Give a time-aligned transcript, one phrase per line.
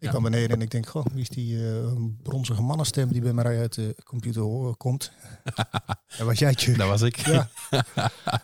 [0.00, 1.92] Ik kwam beneden en ik denk, goh, wie is die eh,
[2.22, 5.12] bronzige mannenstem die bij mij uit de computer horen komt?
[6.18, 6.78] dat was jij, Chuck.
[6.78, 7.16] Dat was ik.
[7.16, 7.50] Ja,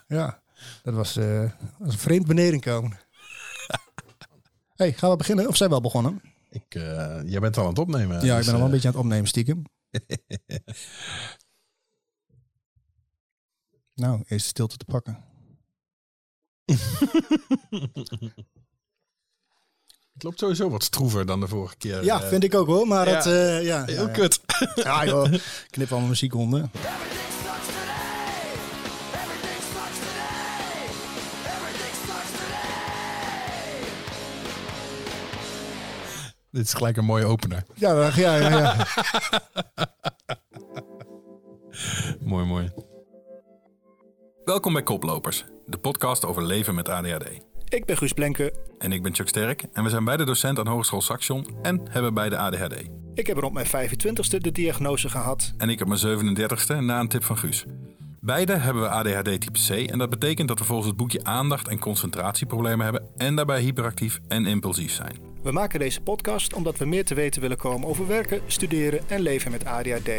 [0.09, 0.43] ja.
[0.83, 2.99] dat was, eh, was een vreemd beneden komen.
[4.77, 5.49] hey, gaan we beginnen?
[5.49, 6.23] Of zijn we al begonnen?
[6.51, 8.25] Ik, eh, jij bent al aan het opnemen.
[8.25, 9.63] ja, ik dus, ben al wel een beetje aan het opnemen, stiekem.
[13.95, 15.25] nou, eerst stilte te pakken.
[20.25, 22.05] Het loopt sowieso wat stroever dan de vorige keer.
[22.05, 22.29] Ja, eh.
[22.29, 23.15] vind ik ook hoor, maar ja.
[23.15, 24.41] het, eh, ja, Heel ja, kut.
[24.85, 25.33] Ja, joh.
[25.71, 26.59] Knip allemaal muziek onder.
[26.61, 28.07] Everything sucks today.
[29.23, 30.39] Everything sucks today.
[31.55, 32.73] Everything sucks today.
[36.51, 37.65] Dit is gelijk een mooie opener.
[37.75, 38.87] Ja, ja, ja, ja.
[42.31, 42.71] Mooi, mooi.
[44.45, 47.54] Welkom bij Koplopers, de podcast over leven met ADHD.
[47.69, 48.55] Ik ben Guus Blenke.
[48.79, 52.15] En ik ben Chuck Sterk en we zijn beide docent aan Hogeschool Saxion en hebben
[52.15, 52.75] beide ADHD.
[53.15, 55.53] Ik heb rond mijn 25ste de diagnose gehad.
[55.59, 57.65] En ik op mijn 37ste na een tip van Guus.
[58.21, 61.69] Beide hebben we ADHD type C en dat betekent dat we volgens het boekje aandacht-
[61.69, 65.17] en concentratieproblemen hebben en daarbij hyperactief en impulsief zijn.
[65.43, 69.21] We maken deze podcast omdat we meer te weten willen komen over werken, studeren en
[69.21, 70.11] leven met ADHD.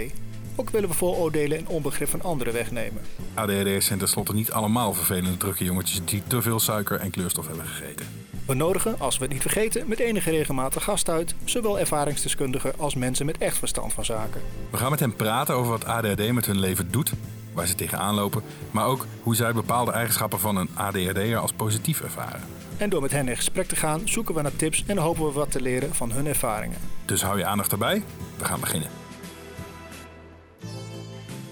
[0.55, 3.01] Ook willen we vooroordelen en onbegrip van anderen wegnemen.
[3.33, 7.65] ADHD'ers zijn tenslotte niet allemaal vervelende drukke jongetjes die te veel suiker en kleurstof hebben
[7.65, 8.05] gegeten.
[8.45, 12.95] We nodigen, als we het niet vergeten, met enige regelmatig gast uit, zowel ervaringsdeskundigen als
[12.95, 14.41] mensen met echt verstand van zaken.
[14.71, 17.11] We gaan met hen praten over wat ADHD met hun leven doet,
[17.53, 22.01] waar ze tegenaan lopen, maar ook hoe zij bepaalde eigenschappen van een ADHD'er als positief
[22.01, 22.41] ervaren.
[22.77, 25.31] En door met hen in gesprek te gaan, zoeken we naar tips en hopen we
[25.31, 26.77] wat te leren van hun ervaringen.
[27.05, 28.03] Dus hou je aandacht erbij,
[28.37, 28.89] we gaan beginnen.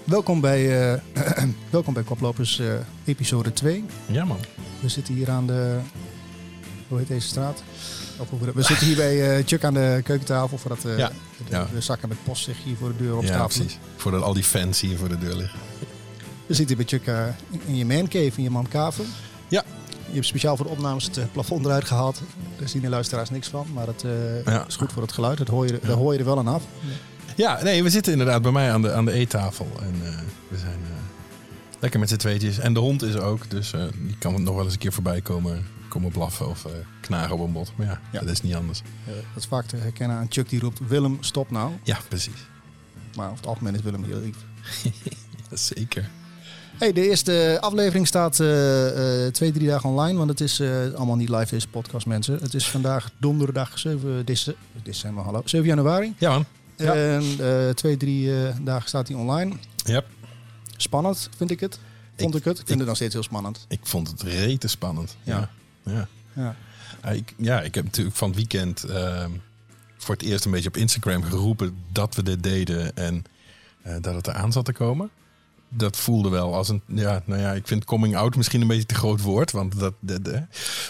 [0.04, 1.00] Welkom bij, eh,
[1.70, 2.66] welkom bij Koplopers eh,
[3.04, 3.84] episode 2.
[4.06, 4.38] Ja man.
[4.80, 5.78] We zitten hier aan de.
[6.88, 7.62] Hoe heet deze straat?
[8.54, 11.12] We, zitten hier bij eh, Chuck aan de keukentafel voordat Ja, de,
[11.48, 11.66] ja.
[11.74, 13.78] de zakken met post zich hier voor de deur op Ja, precies.
[13.96, 15.58] Voordat al die fans hier voor de deur liggen.
[16.46, 19.04] We zitten hier bij Chuck in, in je mancave, in je mankavel.
[19.48, 19.64] Ja.
[20.06, 22.20] Je hebt speciaal voor de opnames het plafond eruit gehaald.
[22.58, 24.04] Daar zien de luisteraars niks van, maar het
[24.44, 24.66] Ja.
[24.66, 25.38] is goed voor het geluid.
[25.38, 26.62] Dat hoor je, Daar hoor je er wel aan af.
[27.34, 29.68] Ja, nee, we zitten inderdaad bij mij aan de, aan de eettafel.
[29.80, 30.18] En eh,
[30.48, 30.96] we zijn eh,
[31.80, 32.58] lekker met z'n tweetjes.
[32.58, 34.92] En de hond is er ook, dus eh, die kan nog wel eens een keer
[34.92, 36.66] voorbij komen, komen blaffen of
[37.00, 37.72] knagen op een bot.
[37.76, 38.20] Maar ja, Ja.
[38.20, 38.82] dat is niet anders.
[39.06, 41.72] Dat is vaak te herkennen aan Chuck die roept Willem, stop nou.
[41.82, 42.46] Ja, precies.
[43.16, 44.36] Maar over het algemeen is Willem heel lief.
[45.74, 46.08] Zeker.
[46.78, 48.32] Hey, de eerste aflevering staat
[49.32, 50.60] twee, drie dagen online, want het is
[50.94, 52.38] allemaal niet live deze podcast mensen.
[52.42, 56.14] Het is vandaag donderdag 7 dece- december, hallo, 7 januari.
[56.18, 56.44] Ja man.
[56.76, 56.94] Ja.
[56.94, 59.54] En eh, twee, drie eh, dagen staat hij online.
[59.84, 60.06] Yep.
[60.76, 61.78] Spannend vind ik het.
[62.16, 62.58] Vond ik, het.
[62.58, 63.64] Ik vind het nog steeds heel spannend.
[63.68, 65.16] Ik vond het rete spannend.
[65.22, 65.50] Ja.
[65.84, 65.92] Ja.
[65.92, 66.08] ja.
[66.42, 66.56] Ja.
[67.02, 69.30] Ja, ik, ja, ik heb natuurlijk van het weekend ehm,
[69.96, 73.24] voor het eerst een beetje op Instagram geroepen dat we dit deden en
[73.82, 75.10] eh, dat het eraan zat te komen.
[75.68, 78.86] Dat voelde wel als een, ja, nou ja, ik vind coming out misschien een beetje
[78.86, 80.42] te groot woord, want dat, dat- dat-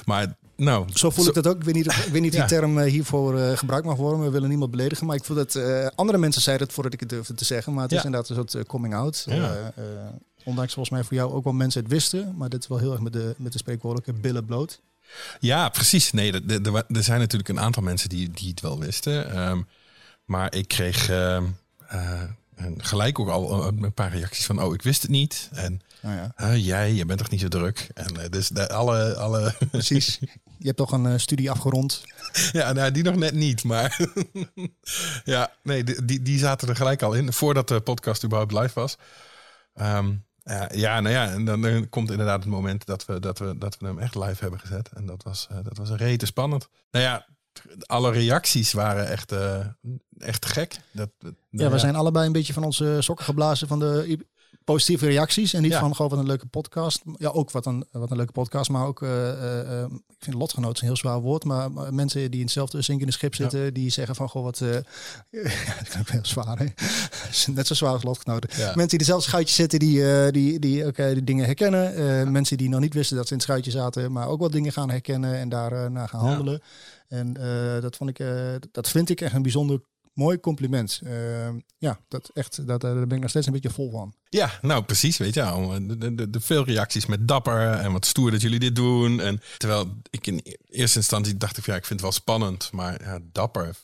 [0.05, 1.57] maar nou, Zo voel ik dat ook.
[1.57, 2.39] Ik weet niet, ik weet niet Ja.
[2.47, 4.21] die term eh, hiervoor eh, gebruikt mag worden.
[4.23, 5.07] We willen niemand beledigen.
[5.07, 7.73] Maar ik voel dat eh, andere mensen zeiden het voordat ik het durfde te zeggen.
[7.75, 9.25] Maar het is inderdaad een soort coming out.
[9.29, 9.73] Ja.
[10.45, 12.35] Ondanks volgens mij voor jou ook wel mensen het wisten.
[12.37, 14.81] Maar dit is wel heel erg met de, met de spreekwoordelijke billen bloot.
[15.41, 16.13] Ja, precies.
[16.13, 19.31] Nee, er- zijn natuurlijk een aantal mensen die, die het wel wisten.
[19.33, 19.61] Ehm,
[20.25, 21.45] maar ik kreeg ehm,
[21.89, 22.23] eh,
[22.79, 25.49] gelijk ook al een paar reacties van, oh, ik wist het niet.
[25.53, 27.89] En Nou ja, "Huh, jij, je bent toch niet zo druk.
[27.95, 30.19] En eh, dus de, alle, alle precies.
[30.59, 32.03] Je hebt toch een eh, studie afgerond.
[32.53, 33.99] Ja, nou, die nog net niet, maar
[35.25, 38.97] ja, nee, die, die, zaten er gelijk al in voordat de podcast überhaupt live was.
[39.75, 43.39] Ehm, ja, ja, nou ja, en dan, dan komt inderdaad het moment dat we, dat,
[43.39, 44.91] we, dat we hem echt live hebben gezet.
[44.95, 46.69] En dat was, eh, dat was rete spannend.
[46.91, 47.27] Nou ja,
[47.87, 49.33] alle reacties waren echt,
[50.19, 50.77] echt gek.
[50.93, 54.19] Dat, dat- Ja, nou we zijn allebei een beetje van onze sokken geblazen van de
[54.65, 55.53] positieve reacties.
[55.53, 55.81] En niet Ja.
[55.81, 57.03] van gewoon wat een leuke podcast.
[57.17, 58.71] Ja, ook wat een, wat een leuke podcast.
[58.71, 61.45] Maar ook, eh, eh, eh, ik vind lotgenoot een heel zwaar woord.
[61.45, 63.75] Maar, maar mensen die in hetzelfde zinkende schip zitten.
[63.75, 64.59] Die zeggen van, goh, wat...
[64.59, 64.83] ja,
[65.97, 66.67] dat heel zwaar, hè?
[67.55, 68.51] Net zo zwaar als lotgenoten.
[68.57, 68.67] Ja.
[68.67, 72.33] Mensen die dezelfde schuitje zitten, die, die, die ook eh, die dingen herkennen.
[72.33, 74.73] Mensen die nog niet wisten dat ze in het schuitje zaten, maar ook wat dingen
[74.73, 76.63] gaan herkennen en daar eh, naar gaan handelen.
[77.09, 77.33] En
[77.81, 78.27] dat, vond ik,
[78.73, 79.81] dat vind ik echt een bijzonder
[80.13, 81.01] mooi compliment.
[81.79, 84.15] Ja, dat echt, dat, daar ben ik nog steeds een beetje vol van.
[84.35, 85.87] Ja, nou precies, weet je wel.
[85.87, 89.21] De, de, de, de veel reacties met dapper en wat stoer dat jullie dit doen.
[89.21, 93.03] En terwijl ik in eerste instantie dacht ik, ja, ik vind het wel spannend, maar
[93.03, 93.77] ja, dapper.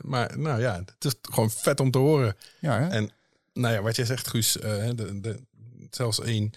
[0.00, 2.36] Maar nou ja, het is gewoon vet om te horen.
[2.60, 2.88] Ja, hè?
[2.88, 3.10] En
[3.52, 5.40] nou ja, wat jij zegt, Guus, eh, de, de,
[5.90, 6.52] zelfs één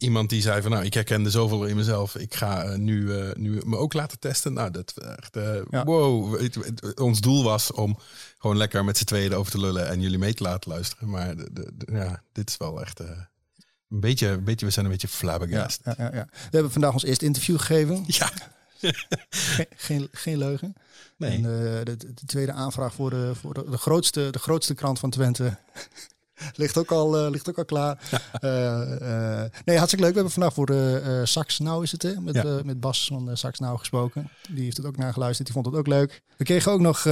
[0.00, 2.16] iemand die zei van nou, ik herkende zoveel in mezelf.
[2.16, 4.52] Ik ga eh, nu, eh, nu me ook laten testen.
[4.52, 5.84] Nou, dat echt, eh, Ja.
[5.84, 6.40] wow.
[6.40, 7.98] Het- het- ons doel was om
[8.38, 11.08] gewoon lekker met z'n tweeën over te lullen en jullie mee te laten luisteren.
[11.10, 13.06] Maar de, de- de- ja, dit is wel echt eh,
[13.90, 15.80] een, beetje, een beetje, we zijn een beetje flabbergast.
[15.84, 16.26] ja, ja, ja.
[16.30, 18.04] We hebben vandaag ons eerste interview gegeven.
[18.06, 18.30] Ja.
[19.30, 20.74] Geen, geen, geen leugen.
[21.16, 21.30] Nee.
[21.30, 25.10] En eh, de, de tweede aanvraag voor, de, voor de, grootste, de grootste krant van
[25.10, 25.56] Twente
[26.54, 27.98] ligt, ook al, eh, ligt ook al klaar.
[28.40, 30.14] Eh, eh, nee, hartstikke leuk.
[30.14, 32.20] We hebben vandaag voor de Sax Nou is het, hè?
[32.20, 32.60] Met, Ja.
[32.64, 34.28] met Bas van Sax Nou gesproken.
[34.50, 35.46] Die heeft het ook nageluisterd.
[35.46, 36.22] Die vond het ook leuk.
[36.36, 37.06] We kregen ook nog,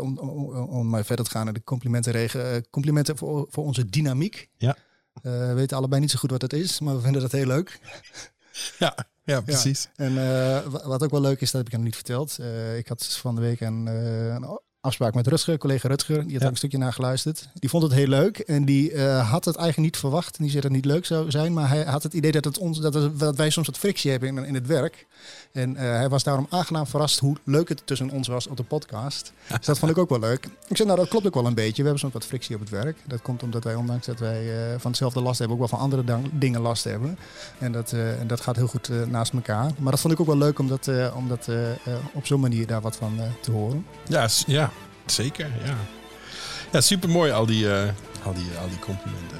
[0.00, 4.48] om, om, om maar verder te gaan naar de complimentenregen, complimenten voor, voor onze dynamiek.
[4.56, 4.76] Ja.
[5.22, 7.80] We weten allebei niet zo goed wat dat is, maar we vinden dat heel leuk.
[8.78, 9.88] Ja, ja, precies.
[9.96, 10.14] En
[10.70, 12.38] wa- wat ook wel leuk is, dat heb ik hem niet verteld.
[12.76, 16.22] Ik had van de week een, een afspraak met Rutger, collega Rutger.
[16.22, 16.44] Die had Ja.
[16.46, 17.48] ook een stukje nageluisterd.
[17.54, 20.36] Die vond het heel leuk en die eh, had het eigenlijk niet verwacht.
[20.36, 22.44] En die zei dat het niet leuk zou zijn, maar hij had het idee dat,
[22.44, 25.06] het ons, dat, het- dat wij soms wat frictie hebben in, in het werk.
[25.52, 28.62] En eh, hij was daarom aangenaam verrast hoe leuk het tussen ons was op de
[28.62, 29.32] podcast.
[29.48, 30.44] Dus dat vond ik ook wel leuk.
[30.68, 31.76] Ik zei, nou dat klopt ook wel een beetje.
[31.76, 32.96] We hebben soms wat frictie op het werk.
[33.06, 34.40] Dat komt omdat wij, ondanks dat wij
[34.72, 37.18] eh, van hetzelfde last hebben, ook wel van andere dingen last hebben.
[37.58, 39.70] En dat, en dat gaat heel goed naast elkaar.
[39.78, 41.48] Maar dat vond ik ook wel leuk om dat, om dat
[42.14, 43.86] op zo'n manier daar wat van te horen.
[44.08, 44.70] Ja, ja
[45.06, 45.50] zeker.
[45.64, 45.76] Ja,
[46.72, 47.88] ja super mooi al die, eh,
[48.24, 49.38] al, die, al die complimenten.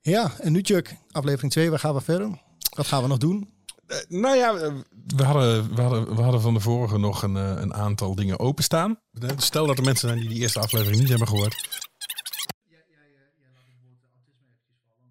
[0.00, 2.42] Ja, en nu Chuck, aflevering 2, waar gaan we verder?
[2.76, 3.52] Wat gaan we nog doen?
[3.86, 4.72] Eh, nou ja, eh,
[5.06, 8.38] we hadden, we, hadden, we hadden van de vorige nog een, eh, een aantal dingen
[8.38, 8.98] openstaan.
[9.20, 11.83] Eh, Stel dat er mensen zijn die die eerste aflevering niet hebben gehoord.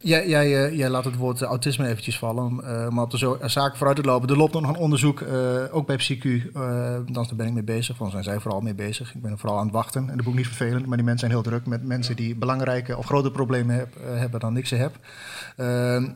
[0.04, 3.18] Jij, jij, eh, jij laat het woord eh, autisme eventjes vallen, eh, maar op de
[3.18, 4.30] zo- zaken vooruit te lopen.
[4.30, 6.24] Er loopt nog een onderzoek, eh, ook bij PsyQ,
[6.54, 6.62] eh
[7.06, 9.16] daar ben ik mee bezig, van zijn zij vooral mee bezig.
[9.16, 11.28] Ik ben er vooral aan het wachten en dat boek niet vervelend, maar die mensen
[11.30, 14.68] zijn heel druk met mensen die belangrijke of grote problemen heb- eh, hebben dan ik
[14.68, 14.96] ze heb.
[15.58, 16.08] Ehm,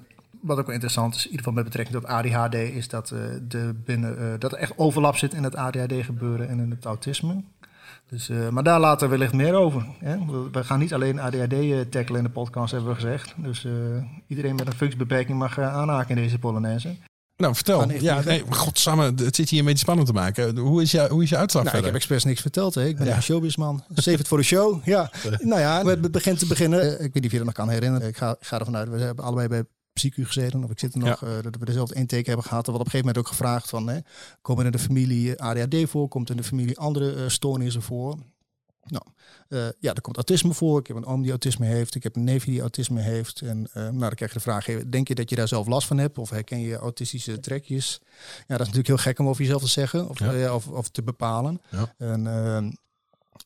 [0.41, 3.19] wat ook wel interessant is, in ieder geval met betrekking tot ADHD, is dat, eh,
[3.47, 6.85] de binnen, eh, dat er echt overlap zit in het ADHD gebeuren en in het
[6.85, 7.41] autisme.
[8.09, 9.85] Dus, eh, maar daar later wellicht meer over.
[9.99, 10.17] Hè?
[10.25, 13.33] We, we gaan niet alleen ADHD eh, tackelen in de podcast, hebben we gezegd.
[13.37, 13.71] Dus eh,
[14.27, 16.95] iedereen met een functiebeperking mag eh, aanhaken in deze Polonaise.
[17.37, 17.91] Nou, vertel.
[17.91, 20.57] Ja, nee, godsamme, het zit hier een beetje spannend te maken.
[20.57, 22.75] Hoe is, jou, hoe is je uitslag Nou, ik heb expres niks verteld.
[22.75, 22.85] Hè?
[22.85, 23.15] Ik ben Ja.
[23.15, 23.83] een showbizman.
[23.93, 24.85] Save it voor de show.
[24.85, 25.11] Ja.
[25.39, 26.91] nou ja, het begint te beginnen.
[26.93, 28.07] Ik weet niet of je dat nog kan herinneren.
[28.07, 29.63] Ik ga, ik ga ervan uit, we hebben allebei bij
[29.97, 30.63] PsyQ gezeten.
[30.63, 32.67] Of ik zit er nog, eh, dat we dezelfde intake hebben gehad.
[32.67, 33.87] Er wordt op een gegeven moment ook gevraagd van...
[33.87, 33.99] Hè,
[34.41, 36.07] komen er in de familie eh, ADHD voor?
[36.07, 38.17] Komt er in de familie andere eh, stoornissen voor?
[38.87, 39.03] Nou,
[39.79, 40.79] ja, er komt autisme voor.
[40.79, 41.95] Ik heb een oom die autisme heeft.
[41.95, 43.41] Ik heb een neef die autisme heeft.
[43.41, 45.97] En nou, dan krijg je de vraag, denk je dat je daar zelf last van
[45.97, 46.17] hebt?
[46.17, 47.99] Of herken je autistische trekjes?
[48.37, 50.53] Ja, dat is natuurlijk heel gek om over jezelf te zeggen of, Ja.
[50.55, 51.61] of, of te bepalen.
[51.69, 51.93] Ja.
[51.97, 52.71] En eh,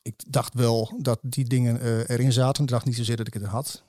[0.02, 2.62] ik dacht wel dat die dingen erin zaten.
[2.62, 3.82] Ik dacht niet zozeer dat ik het had.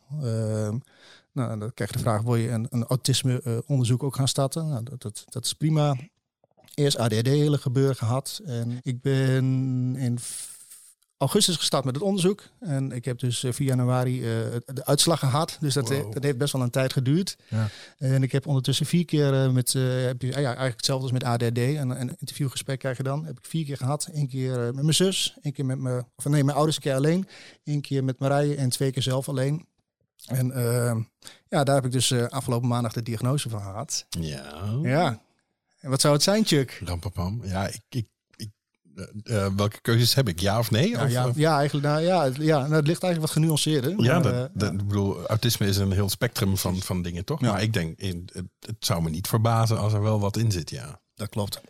[1.34, 4.68] Nou, dan krijg je de vraag, wil je een, een autisme-onderzoek ook gaan starten?
[4.70, 5.96] Nou, dat, dat, dat is prima.
[6.74, 8.42] Eerst ADHD hele gebeuren gehad.
[8.46, 10.18] En ik ben in
[11.18, 12.44] augustus gestart met het onderzoek.
[12.60, 14.28] En ik heb dus eh, 4 januari eh,
[14.66, 15.58] de uitslag gehad.
[15.60, 16.14] Dus dat, Wow.
[16.14, 17.38] dat heeft best wel een tijd geduurd.
[17.48, 17.70] Ja.
[17.98, 21.04] En ik heb ondertussen vier keer eh, met, eh, heb je, ah ja, eigenlijk hetzelfde
[21.04, 21.58] als met ADD.
[21.58, 23.26] Een, een interviewgesprek krijg je dan.
[23.26, 24.10] Heb ik vier keer gehad.
[24.14, 26.82] Eén keer eh, met mijn zus, één keer met mijn, of nee, mijn ouders een
[26.84, 27.28] keer alleen.
[27.64, 29.66] Eén keer met Marije en twee keer zelf alleen.
[30.26, 30.96] En eh,
[31.50, 34.06] ja, daar heb ik dus eh, afgelopen maandag de diagnose van gehad.
[34.10, 34.64] Ja.
[34.82, 35.22] Ja.
[35.80, 36.82] En wat zou het zijn, Chuck?
[36.86, 37.42] Rampapam.
[37.44, 38.50] Ja, ik, ik, ik,
[39.24, 40.40] eh, eh, welke keuzes heb ik?
[40.40, 40.90] Ja of nee?
[40.90, 44.04] Ja, of, ja, ja, eigenlijk, nou, ja, ja nou, het ligt eigenlijk wat genuanceerder.
[44.04, 47.42] Ja, maar, dat, dat- ik bedoel, autisme is een heel spectrum van, van dingen, toch?
[47.42, 47.52] Ja.
[47.52, 50.52] Maar ik denk, in, het, het zou me niet verbazen als er wel wat in
[50.52, 51.02] zit, ja.
[51.16, 51.62] Dat klopt.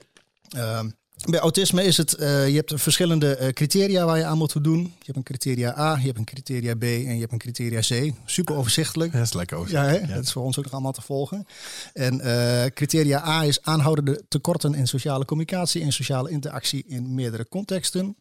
[0.49, 0.89] Ehm,
[1.29, 4.79] bij autisme is het, eh, je hebt verschillende eh, criteria waar je aan moet voldoen.
[4.79, 7.79] Je hebt een criteria A, je hebt een criteria B en je hebt een criteria
[7.79, 8.13] C.
[8.25, 9.11] Super overzichtelijk.
[9.11, 9.71] Dat is lekker over.
[9.71, 10.07] Ja, hè?
[10.07, 11.45] dat is voor ons ook nog allemaal te volgen.
[11.93, 17.47] En eh, criteria A is aanhoudende tekorten in sociale communicatie en sociale interactie in meerdere
[17.47, 18.15] contexten.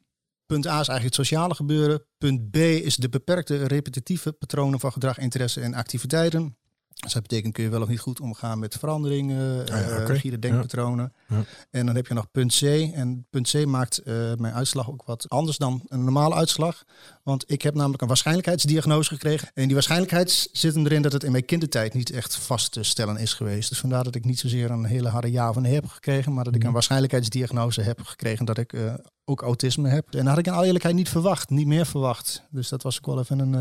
[0.47, 2.05] Punt A is eigenlijk het sociale gebeuren.
[2.19, 6.57] Punt B is de beperkte repetitieve patronen van gedrag, interesse en activiteiten.
[6.95, 10.41] Dus dat betekent kun je wel of niet goed omgaan met veranderingen, Ah ja, eh,
[10.41, 11.13] denkpatronen.
[11.29, 11.45] Ja.
[11.71, 12.63] En dan heb je nog punt C.
[12.95, 16.85] En punt C maakt eh, mijn uitslag ook wat anders dan een normale uitslag.
[17.23, 19.51] Want ik heb namelijk een waarschijnlijkheidsdiagnose gekregen.
[19.55, 22.83] En die waarschijnlijkheid zit hem erin dat het in mijn kindertijd niet echt vast te
[22.83, 23.69] stellen is geweest.
[23.69, 26.35] Dus vandaar dat ik niet zozeer een hele harde ja of nee heb gekregen.
[26.35, 28.95] Maar dat ik een waarschijnlijkheidsdiagnose heb gekregen dat ik eh,
[29.25, 30.07] ook autisme heb.
[30.11, 31.51] En dat had ik in alle eerlijkheid niet verwacht.
[31.51, 32.43] Niet meer verwacht.
[32.51, 33.53] Dus dat was ook wel even een,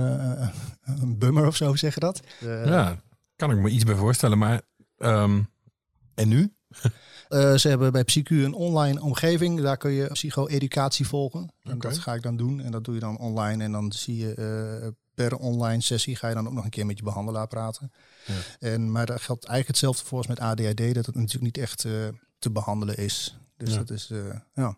[1.01, 2.21] een bummer of zo, hoe zeg je dat?
[2.39, 2.99] Ja,
[3.41, 4.37] kan ik me iets bij voorstellen.
[4.37, 4.61] Maar,
[4.97, 5.43] ehm,
[6.13, 6.53] en nu?
[7.31, 9.61] Eh, ze hebben bij PsyQ een online omgeving.
[9.61, 11.53] Daar kun je psycho-educatie volgen.
[11.63, 12.59] En dat ga ik dan doen.
[12.61, 13.63] En dat doe je dan online.
[13.63, 16.85] En dan zie je eh, per online sessie ga je dan ook nog een keer
[16.85, 17.91] met je behandelaar praten.
[18.25, 18.33] Ja.
[18.59, 21.91] En, maar dat geldt eigenlijk hetzelfde volgens met ADHD, dat het natuurlijk niet echt eh,
[22.39, 23.37] te behandelen is.
[23.57, 23.77] Dus Ja.
[23.77, 24.11] dat is,
[24.53, 24.77] ja.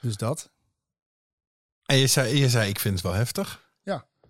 [0.00, 0.50] Dus dat.
[1.84, 3.67] En je zei, je zei, ik vind het wel heftig.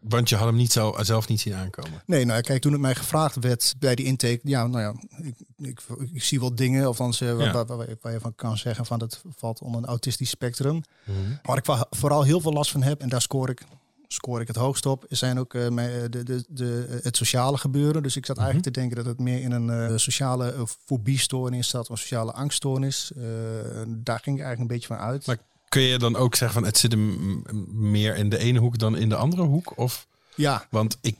[0.02, 2.02] Want je had hem niet zo, zelf niet zien aankomen.
[2.06, 5.34] Nee, nou kijk, toen het mij gevraagd werd bij die intake, ja, nou ja, ik,
[5.56, 5.80] ik,
[6.12, 7.52] ik zie wel dingen, of anders, eh, waar, Ja.
[7.52, 10.82] waar, waar, waar je van kan zeggen van dat valt onder een autistisch spectrum.
[11.04, 11.16] Mhm.
[11.42, 13.62] Waar ik vooral heel veel last van heb, en daar scoor ik,
[14.08, 18.02] scoor ik het hoogst op, zijn ook eh, eh, de, de, de, het sociale gebeuren.
[18.02, 21.68] Dus ik zat eigenlijk te denken dat het meer in een eh, sociale uh, fobiestoornis
[21.68, 23.12] zat, of een sociale angststoornis.
[23.16, 23.22] Eh,
[23.86, 25.26] daar ging ik eigenlijk een beetje van uit.
[25.26, 28.78] Maar kun je dan ook zeggen van het zit hem meer in de ene hoek
[28.78, 29.72] dan in de andere hoek?
[29.76, 31.16] Of, ja, want ik,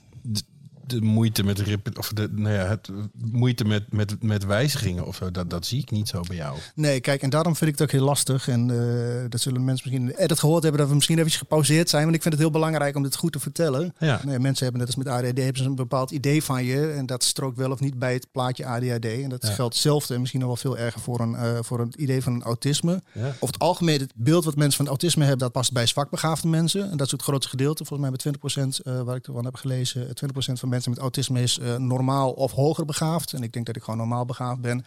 [0.89, 2.89] de, moeite met of de, nou ja, het
[3.31, 6.57] moeite met, met, met wijzigingen of zo, dat, dat zie ik niet zo bij jou.
[6.75, 8.47] Nee, kijk, en daarom vind ik het ook heel lastig.
[8.47, 12.03] En eh, dat zullen mensen misschien edit gehoord hebben dat we misschien eventjes gepauzeerd zijn.
[12.03, 13.93] Want ik vind het heel belangrijk om dit goed te vertellen.
[13.99, 14.21] Ja.
[14.25, 16.87] Nee, mensen hebben net als met ADHD hebben ze een bepaald idee van je.
[16.89, 19.05] En dat strookt wel of niet bij het plaatje ADHD.
[19.05, 19.53] En dat Ja.
[19.53, 22.33] geldt hetzelfde en misschien nog wel veel erger voor een, eh, voor een idee van
[22.33, 23.01] een autisme.
[23.13, 23.27] Ja.
[23.27, 26.91] Over het algemeen, het beeld wat mensen van autisme hebben, dat past bij zwakbegaafde mensen.
[26.91, 27.85] En dat is het grootste gedeelte.
[27.85, 30.15] Volgens mij met 20% eh, waar ik ervan heb gelezen.
[30.15, 33.33] 20% van mensen met autisme is eh, normaal of hoger begaafd.
[33.33, 34.85] En ik denk dat ik gewoon normaal begaafd ben.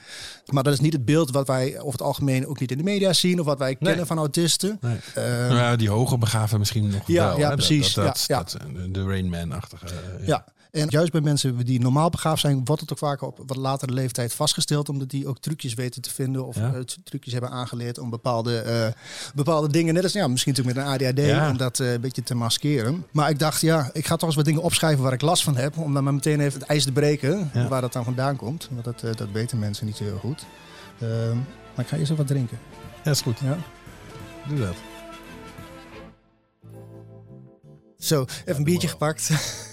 [0.50, 2.82] Maar dat is niet het beeld wat wij over het algemeen ook niet in de
[2.84, 3.40] media zien.
[3.40, 4.78] Of wat wij kennen van autisten.
[4.80, 4.96] Nee.
[5.14, 7.38] Eh, Nou ja, die hoge begaafden misschien nog Ja, wel.
[7.38, 7.54] ja, hè?
[7.54, 7.94] Precies.
[7.94, 8.56] Dat, dat, Ja, dat,
[8.94, 9.86] de Rain Man-achtige.
[9.86, 10.44] eh, Ja.
[10.72, 13.92] En juist bij mensen die normaal begaafd zijn, wordt het ook vaak op wat latere
[13.92, 14.88] leeftijd vastgesteld.
[14.88, 16.74] Omdat die ook trucjes weten te vinden of Ja.
[16.74, 18.86] eh, trucjes hebben aangeleerd om bepaalde, eh,
[19.34, 21.50] bepaalde dingen, net als ja, misschien natuurlijk met een ADHD, Ja.
[21.50, 23.06] om dat eh, een beetje te maskeren.
[23.10, 25.56] Maar ik dacht, ja, ik ga toch eens wat dingen opschrijven waar ik last van
[25.56, 25.76] heb.
[25.78, 27.68] Om dan maar meteen even het ijs te breken, Ja.
[27.68, 28.68] waar dat dan vandaan komt.
[28.70, 30.44] Want dat, dat weten mensen niet zo heel goed.
[31.00, 31.36] Ehm,
[31.74, 32.58] maar ik ga eerst even wat drinken.
[33.04, 33.38] Ja, is goed.
[33.38, 33.58] Ja.
[34.48, 34.74] Doe dat.
[37.98, 39.30] Zo, even een biertje gepakt.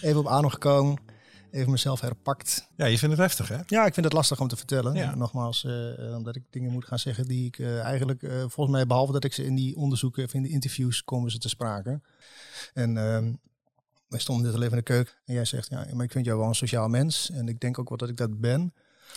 [0.00, 0.98] even op adem gekomen.
[1.50, 2.68] Even mezelf herpakt.
[2.76, 3.58] Ja, je vindt het heftig, hè?
[3.66, 4.94] Ja, ik vind het lastig om te vertellen.
[4.94, 5.14] Ja.
[5.14, 8.86] Nogmaals, eh, omdat ik dingen moet gaan zeggen die ik eh, eigenlijk, eh, volgens mij,
[8.86, 12.00] behalve dat ik ze in die onderzoeken of in de interviews komen ze te sprake.
[12.74, 13.32] En ehm
[14.08, 16.24] wij stonden dit al even in de keuken en jij zegt, ja, maar ik vind
[16.24, 17.30] jou wel een sociaal mens.
[17.30, 18.74] En ik denk ook wel dat ik dat ben.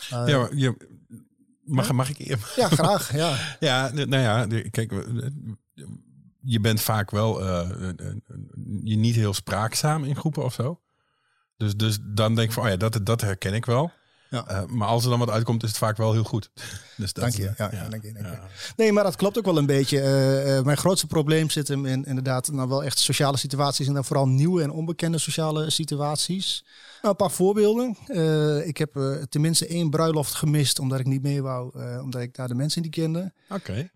[0.10, 0.76] Ja, maar je,
[1.64, 2.18] mag, mag ik
[2.56, 3.14] ja, graag.
[3.14, 3.38] Ja.
[3.60, 4.92] Ja, nou ja, kijk,
[6.42, 7.70] je bent vaak wel eh,
[8.84, 10.82] je niet heel spraakzaam in groepen of zo.
[11.58, 13.92] Dus, dus dan denk ik van, oh ja, dat, dat herken ik wel.
[14.32, 14.48] Ja.
[14.48, 16.50] Eh, maar als er dan wat uitkomt, is het vaak wel heel goed.
[16.98, 17.54] Dus dat, Dank je.
[17.58, 18.32] Ja, ja, dank je, dank je.
[18.32, 18.48] ja.
[18.76, 20.00] Nee, maar dat klopt ook wel een beetje.
[20.00, 23.94] Eh, eh, mijn grootste probleem zit hem in inderdaad nou wel echt sociale situaties en
[23.94, 26.66] dan vooral nieuwe en onbekende sociale situaties.
[27.02, 27.98] Nou, een paar voorbeelden.
[28.68, 31.72] Ik heb tenminste één bruiloft gemist omdat ik niet mee wou,
[32.02, 33.34] omdat ik daar de mensen niet kende.
[33.50, 33.90] Oké.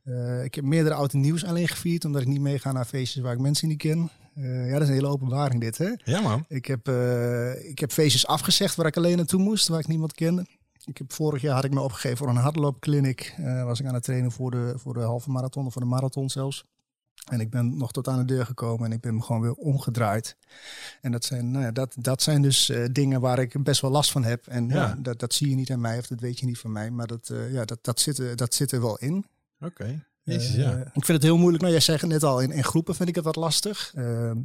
[0.44, 3.34] Ik heb meerdere oud en nieuws alleen gevierd omdat ik niet meega naar feestjes waar
[3.34, 4.10] ik mensen niet ken.
[4.36, 5.92] Eh, ja, dat is een hele openbaring dit, hè?
[6.04, 6.46] Ja, man.
[6.48, 10.14] Ik heb, eh, ik heb feestjes afgezegd waar ik alleen naartoe moest, waar ik niemand
[10.14, 10.46] kende.
[10.86, 13.36] Ik heb, vorig jaar had ik me opgegeven voor een hardloopclinic.
[13.38, 15.88] Eh was ik aan het trainen voor de, voor de halve marathon of voor de
[15.88, 16.66] marathon zelfs.
[17.30, 19.54] En ik ben nog tot aan de deur gekomen en ik ben me gewoon weer
[19.54, 20.38] omgedraaid.
[21.02, 24.12] En dat zijn, nou ja, dat, dat zijn dus dingen waar ik best wel last
[24.12, 24.48] van heb.
[24.48, 24.76] En ja.
[24.76, 24.96] Ja.
[25.00, 26.92] dat, dat zie je niet aan mij of dat weet je niet van mij.
[26.92, 29.26] Maar dat, ja, dat, dat, zit, dat zit er wel in.
[29.60, 30.06] Oké.
[30.26, 30.78] Jezus, Eh, ja.
[30.80, 31.62] Ik vind het heel moeilijk.
[31.62, 33.92] Nou, jij zegt het net al, in, in groepen vind ik het wat lastig.
[33.96, 34.38] Ehm,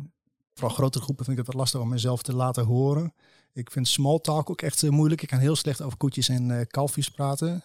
[0.55, 3.15] vooral grote groepen vind ik het wat lastig om mezelf te laten horen.
[3.53, 5.23] Ik vind small talk ook echt eh, moeilijk.
[5.23, 7.63] Ik kan heel slecht over koetjes en eh kalfjes praten.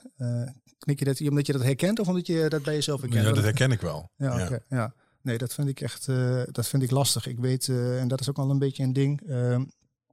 [0.80, 3.26] Knik je dat omdat je dat herkent of omdat je dat bij jezelf herkent?
[3.26, 4.10] Ja, dat herken ik wel.
[4.18, 4.94] Ja, ja.
[5.22, 6.06] Nee, dat vind ik echt
[6.52, 7.28] dat vind ik lastig.
[7.28, 9.22] Ik weet, en dat is ook wel een beetje een ding.
[9.28, 9.62] ehm,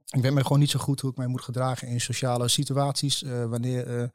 [0.09, 3.21] ik weet me gewoon niet zo goed hoe ik mij moet gedragen in sociale situaties.
[3.49, 4.11] wanneer.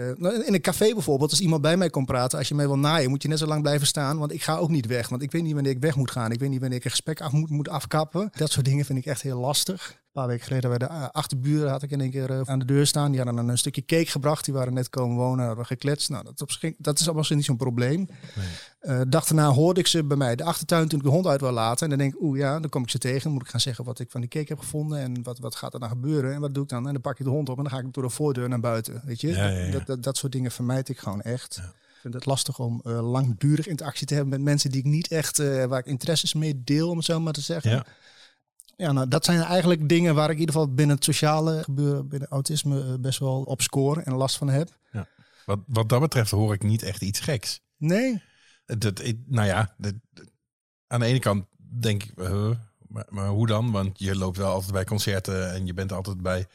[0.00, 2.66] Eh, nou, in een café bijvoorbeeld, als iemand bij mij komt praten, als je mij
[2.66, 4.18] wil naaien, moet je net zo lang blijven staan.
[4.18, 5.08] Want ik ga ook niet weg.
[5.08, 6.32] Want ik weet niet wanneer ik weg moet gaan.
[6.32, 8.30] Ik weet niet wanneer ik een gesprek af moet, moet afkappen.
[8.32, 9.98] Dat soort dingen vind ik echt heel lastig.
[10.12, 12.58] Een paar weken geleden bij de eh, achterburen had ik in één keer eh, aan
[12.58, 13.08] de deur staan.
[13.10, 14.44] Die hadden dan een stukje cake gebracht.
[14.44, 16.08] Die waren net komen wonen, hadden gekletst.
[16.10, 18.08] Nou, dat, op zich- dat is allemaal niet zo'n probleem.
[18.80, 21.40] Eh dag daarna hoorde ik ze bij mij de achtertuin toen ik de hond uit
[21.40, 21.82] wil laten.
[21.84, 23.22] En dan denk ik, oeh ja, dan kom ik ze tegen.
[23.22, 24.98] Dan moet ik gaan zeggen wat ik van die cake heb gevonden.
[24.98, 26.34] En wat, wat gaat er dan gebeuren.
[26.34, 26.86] En wat doe ik dan?
[26.86, 28.60] En dan pak ik de hond op en dan ga ik door de voordeur naar
[28.60, 29.02] buiten.
[29.04, 29.28] Weet je?
[29.28, 29.70] Ja, ja, ja.
[29.70, 31.56] Dat, dat, dat soort dingen vermijd ik gewoon echt.
[31.56, 35.38] Ik vind het lastig om langdurig interactie te hebben met mensen die ik niet echt,
[35.38, 37.70] waar ik interesses mee deel, om het zo maar te zeggen.
[38.80, 38.86] Ja.
[38.86, 42.08] Ja, nou, dat zijn eigenlijk dingen waar ik in ieder geval binnen het sociale gebeuren,
[42.08, 44.78] binnen autisme, eh, best wel op score en last van heb.
[45.46, 47.60] Wat, wat dat betreft hoor ik niet echt iets geks.
[47.76, 48.22] Nee,
[48.64, 49.94] Dat, nou ja, dat-
[50.86, 52.50] aan de ene kant denk ik, eh,
[52.88, 53.70] maar, maar hoe dan?
[53.70, 56.46] Want je loopt wel altijd bij concerten en je bent altijd bij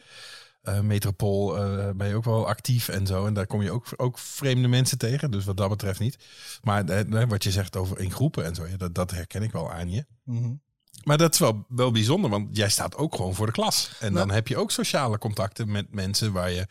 [0.61, 1.53] eh, Metropool,
[1.95, 3.25] ben je ook wel actief en zo.
[3.25, 6.17] En daar kom je ook, ook vreemde mensen tegen, dus wat dat betreft niet.
[6.63, 9.71] Maar wat je zegt over in groepen en zo, ja, dat, dat herken ik wel
[9.71, 10.05] aan je.
[10.23, 10.53] Mhm.
[11.03, 13.91] Maar dat is wel, wel bijzonder, want jij staat ook gewoon voor de klas.
[13.99, 16.67] En dan heb je ook sociale contacten met mensen waar je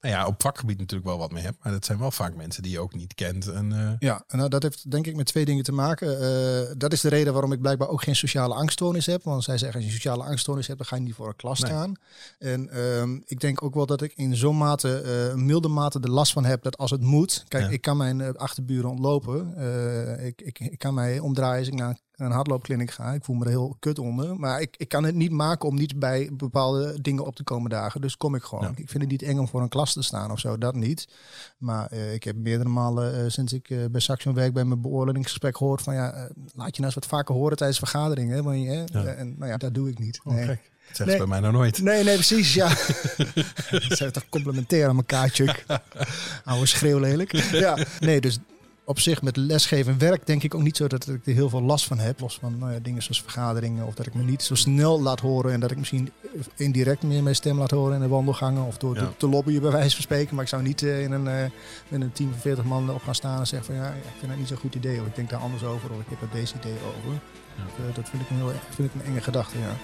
[0.00, 1.56] nou ja, op vakgebied natuurlijk wel wat mee hebt.
[1.62, 3.46] Maar dat zijn wel vaak mensen die je ook niet kent.
[3.48, 6.20] En, eh, Ja, nou, dat heeft denk ik met twee dingen te maken.
[6.20, 9.22] Eh, dat is de reden waarom ik blijkbaar ook geen sociale angststoornis heb.
[9.24, 11.60] Want zij zeggen, als je sociale angststoornis hebt, dan ga je niet voor een klas
[11.60, 11.70] Nee.
[11.70, 11.94] staan.
[12.38, 16.10] En ehm, ik denk ook wel dat ik in zo'n mate, eh, milde mate, de
[16.10, 17.44] last van heb dat als het moet.
[17.48, 17.70] Kijk, Ja.
[17.70, 19.54] ik kan mijn achterburen ontlopen.
[20.26, 21.98] Ik, ik, ik kan mij omdraaien als ik naar een
[22.30, 23.12] hardloopkliniek ga.
[23.12, 24.36] Ik voel me er heel kut onder.
[24.36, 27.70] Maar ik, ik kan het niet maken om niet bij bepaalde dingen op te komen
[27.70, 28.00] dagen.
[28.00, 28.64] Dus kom ik gewoon.
[28.64, 28.70] Ja.
[28.70, 30.58] Ik vind het niet eng om voor een klas te staan of zo.
[30.58, 31.08] Dat niet.
[31.58, 34.80] Maar eh, ik heb meerdere malen eh, sinds ik eh, bij Saxion werk bij mijn
[34.80, 36.12] beoordelingsgesprek gehoord van ja,
[36.54, 38.36] laat je nou eens wat vaker horen tijdens vergaderingen.
[38.36, 39.04] hè, Want je, hè, Ja.
[39.12, 40.20] en nou ja, dat doe ik niet.
[40.24, 40.44] oh, nee.
[40.44, 40.70] gek.
[40.88, 41.14] Dat zeggen Nee.
[41.26, 41.82] ze bij mij nou nooit.
[41.82, 42.54] Nee, nee, precies.
[42.54, 42.68] Ja.
[43.88, 45.64] Ze zijn toch complementair aan elkaar, Chuck.
[46.44, 47.32] Oude schreeuw lelijk.
[47.52, 48.38] Ja, nee, dus
[48.90, 51.62] op zich met lesgeven werk denk ik ook niet zo dat ik er heel veel
[51.62, 52.20] last van heb.
[52.20, 55.20] Los van nou ja, dingen zoals vergaderingen of dat ik me niet zo snel laat
[55.20, 56.10] horen en dat ik misschien
[56.56, 59.12] indirect meer mijn stem laat horen in de wandelgangen of door Ja.
[59.16, 60.34] te, lobbyen bij wijze van spreken.
[60.34, 61.50] Maar ik zou niet eh, in een, eh,
[61.88, 64.30] met een team van 40 man op gaan staan en zeggen van ja, ik vind
[64.30, 66.28] dat niet zo'n goed idee of ik denk daar anders over of ik heb er
[66.32, 67.12] deze idee over.
[67.56, 67.62] Ja.
[67.62, 69.76] Eh, dat vind ik een heel vind ik een enge gedachte, ja.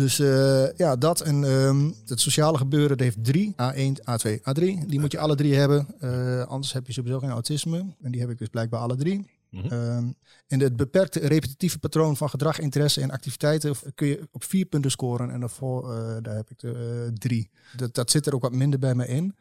[0.00, 3.54] Dus eh, ja, dat en ehm, het sociale gebeuren dat heeft drie.
[3.54, 4.86] A1, A2, A3.
[4.86, 5.86] Die moet je alle drie hebben.
[5.98, 7.94] Eh, anders heb je sowieso geen autisme.
[8.02, 9.38] En die heb ik dus blijkbaar alle drie.
[9.50, 10.04] Ehm,
[10.46, 14.90] en het beperkte repetitieve patroon van gedrag, interesse en activiteiten kun je op vier punten
[14.90, 15.30] scoren.
[15.30, 17.50] En daarvoor eh, daar heb ik de drie.
[17.76, 19.36] Dat, dat zit er ook wat minder bij me in.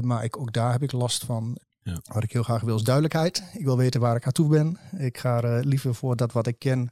[0.00, 1.58] Maar ik, ook daar heb ik last van.
[1.82, 2.00] Ja.
[2.12, 3.42] Wat ik heel graag wil is duidelijkheid.
[3.52, 4.78] Ik wil weten waar ik aan toe ben.
[4.98, 6.90] Ik ga eh, liever voor dat wat ik ken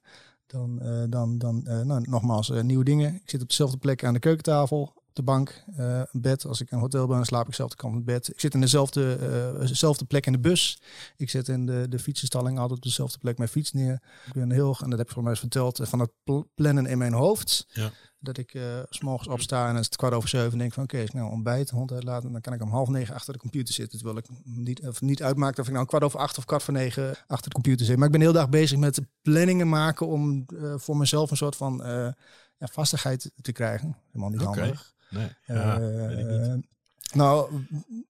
[0.50, 3.14] dan, eh, dan, dan eh, nou, nogmaals eh, nieuwe dingen.
[3.14, 6.46] Ik zit op dezelfde plek aan de keukentafel, op de bank, een bed.
[6.46, 8.28] Als ik een hotel ben, dan slaap ik dezelfde kant het bed.
[8.28, 9.18] Ik zit in dezelfde,
[9.58, 10.82] dezelfde plek in de bus.
[11.16, 14.02] Ik zit in de, de fietsenstalling altijd op dezelfde plek mijn fiets neer.
[14.26, 16.98] Ik ben heel, en dat heb ik voor mij verteld, van het pl- plannen in
[16.98, 17.66] mijn hoofd.
[17.72, 17.90] Ja.
[18.22, 20.98] Dat ik eh, s s'morgens opsta en het kwart over zeven en denk van oké,
[20.98, 23.74] ik nou ontbijt, de hond uitlaten, dan kan ik om half negen achter de computer
[23.74, 23.98] zitten.
[23.98, 26.74] Terwijl ik niet, of niet uitmaakt of ik nou kwart over acht of kwart voor
[26.74, 27.96] negen achter de computer zit.
[27.96, 31.56] Maar ik ben heel dag bezig met planningen maken om eh, voor mezelf een soort
[31.56, 32.12] van eh,
[32.56, 33.96] ja, vastigheid te krijgen.
[34.06, 34.94] Helemaal niet handig.
[35.10, 35.28] Nee.
[35.46, 36.66] Ja, weet ik niet.
[37.10, 37.50] Eh, nou,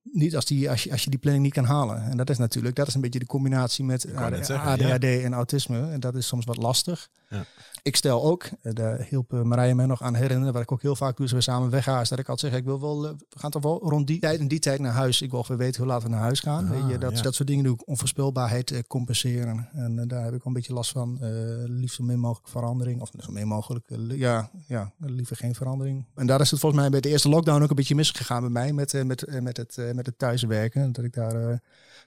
[0.03, 2.01] niet als, die, als, je, als je die planning niet kan halen.
[2.03, 5.33] En dat is natuurlijk, dat is een beetje de combinatie met AD- zeggen, ADHD en
[5.33, 5.89] autisme.
[5.91, 7.09] En dat is soms wat lastig.
[7.29, 7.45] Ja.
[7.83, 10.81] Ik stel ook, eh, daar hielp eh, Marije mij nog aan herinneren, wat ik ook
[10.81, 13.05] heel vaak doe als we samen weggaan, is dat ik altijd zeg, ik wil wel,
[13.07, 15.21] eh, we gaan toch wel rond die tijd en die tijd naar huis.
[15.21, 16.65] Ik wil even weten hoe laat we naar huis gaan.
[16.65, 17.21] Ah, Weet je, dat, ja.
[17.21, 19.69] dat soort dingen doe ik, onvoorspelbaarheid eh, compenseren.
[19.73, 21.17] En eh, daar heb ik wel een beetje last van.
[21.21, 21.29] Eh,
[21.65, 25.55] liefst zo min mogelijk verandering, of zo min mogelijk, eh, li- ja, ja, liever geen
[25.55, 26.05] verandering.
[26.15, 28.49] En daar is het volgens mij bij de eerste lockdown ook een beetje misgegaan bij
[28.49, 30.91] mij met, eh, met, eh, met, het, eh, met het thuiswerken.
[30.91, 31.33] Dat ik daar,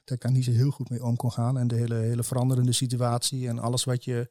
[0.03, 1.57] dat ik daar niet zo heel goed mee om kon gaan.
[1.57, 4.29] En de hele, hele veranderende situatie en alles wat je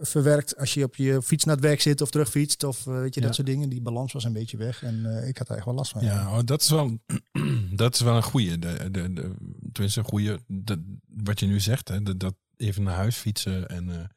[0.00, 3.20] verwerkt als je op je fiets naar het werk zit of terugfietst of weet je,
[3.20, 3.26] Ja.
[3.26, 3.68] dat soort dingen.
[3.68, 6.04] Die balans was een beetje weg en ik had daar echt wel last van.
[6.04, 6.98] Ja, oh, dat is wel,
[7.76, 8.58] dat is wel een goede.
[8.58, 9.34] De, de, de,
[9.72, 10.40] tenminste, een goede.
[10.46, 14.10] de- wat je nu zegt, hè, dat, dat even naar huis fietsen en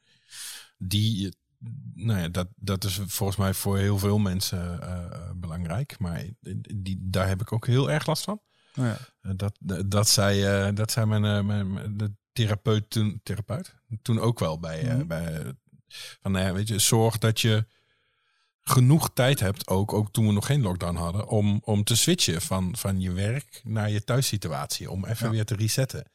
[0.78, 1.34] die.
[1.94, 6.00] Nou ja, dat, dat is volgens mij voor heel veel mensen eh, eh, belangrijk.
[6.00, 6.24] Maar
[6.76, 8.42] die, daar heb ik ook heel erg last van.
[8.74, 8.98] Nou ja.
[9.22, 9.58] Eh, Dat,
[9.92, 14.84] dat, zei, dat zei mijn, mijn, de therapeut toen, therapeut toen ook wel bij.
[14.84, 15.08] Mhm.
[15.08, 15.54] bij
[16.22, 17.66] van, nou ja, weet je, zorg dat je
[18.62, 22.42] genoeg tijd hebt, ook, ook toen we nog geen lockdown hadden, om, om te switchen
[22.42, 24.92] van, van je werk naar je thuissituatie.
[24.92, 25.32] Om even Ja.
[25.32, 26.12] weer te resetten.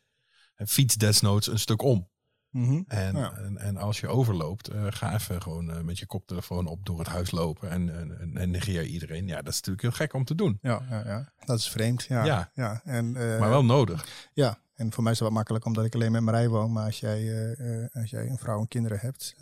[0.55, 2.11] En fiets desnoods een stuk om.
[2.53, 2.83] Mhm.
[2.87, 3.33] En, Ja.
[3.37, 6.99] en, en als je overloopt, eh, ga even gewoon eh, met je koptelefoon op door
[6.99, 9.27] het huis lopen en, en, en- negeer iedereen.
[9.27, 10.59] Ja, dat is natuurlijk heel gek om te doen.
[10.62, 12.03] Ja, ja, ja, dat is vreemd.
[12.03, 12.51] Ja, Ja.
[12.55, 12.81] ja.
[12.85, 14.29] En, eh, Maar wel nodig.
[14.33, 16.73] Ja, en voor mij is het wat makkelijk omdat ik alleen met Marij woon.
[16.73, 17.57] Maar als jij,
[17.93, 19.35] als jij een vrouw en kinderen hebt,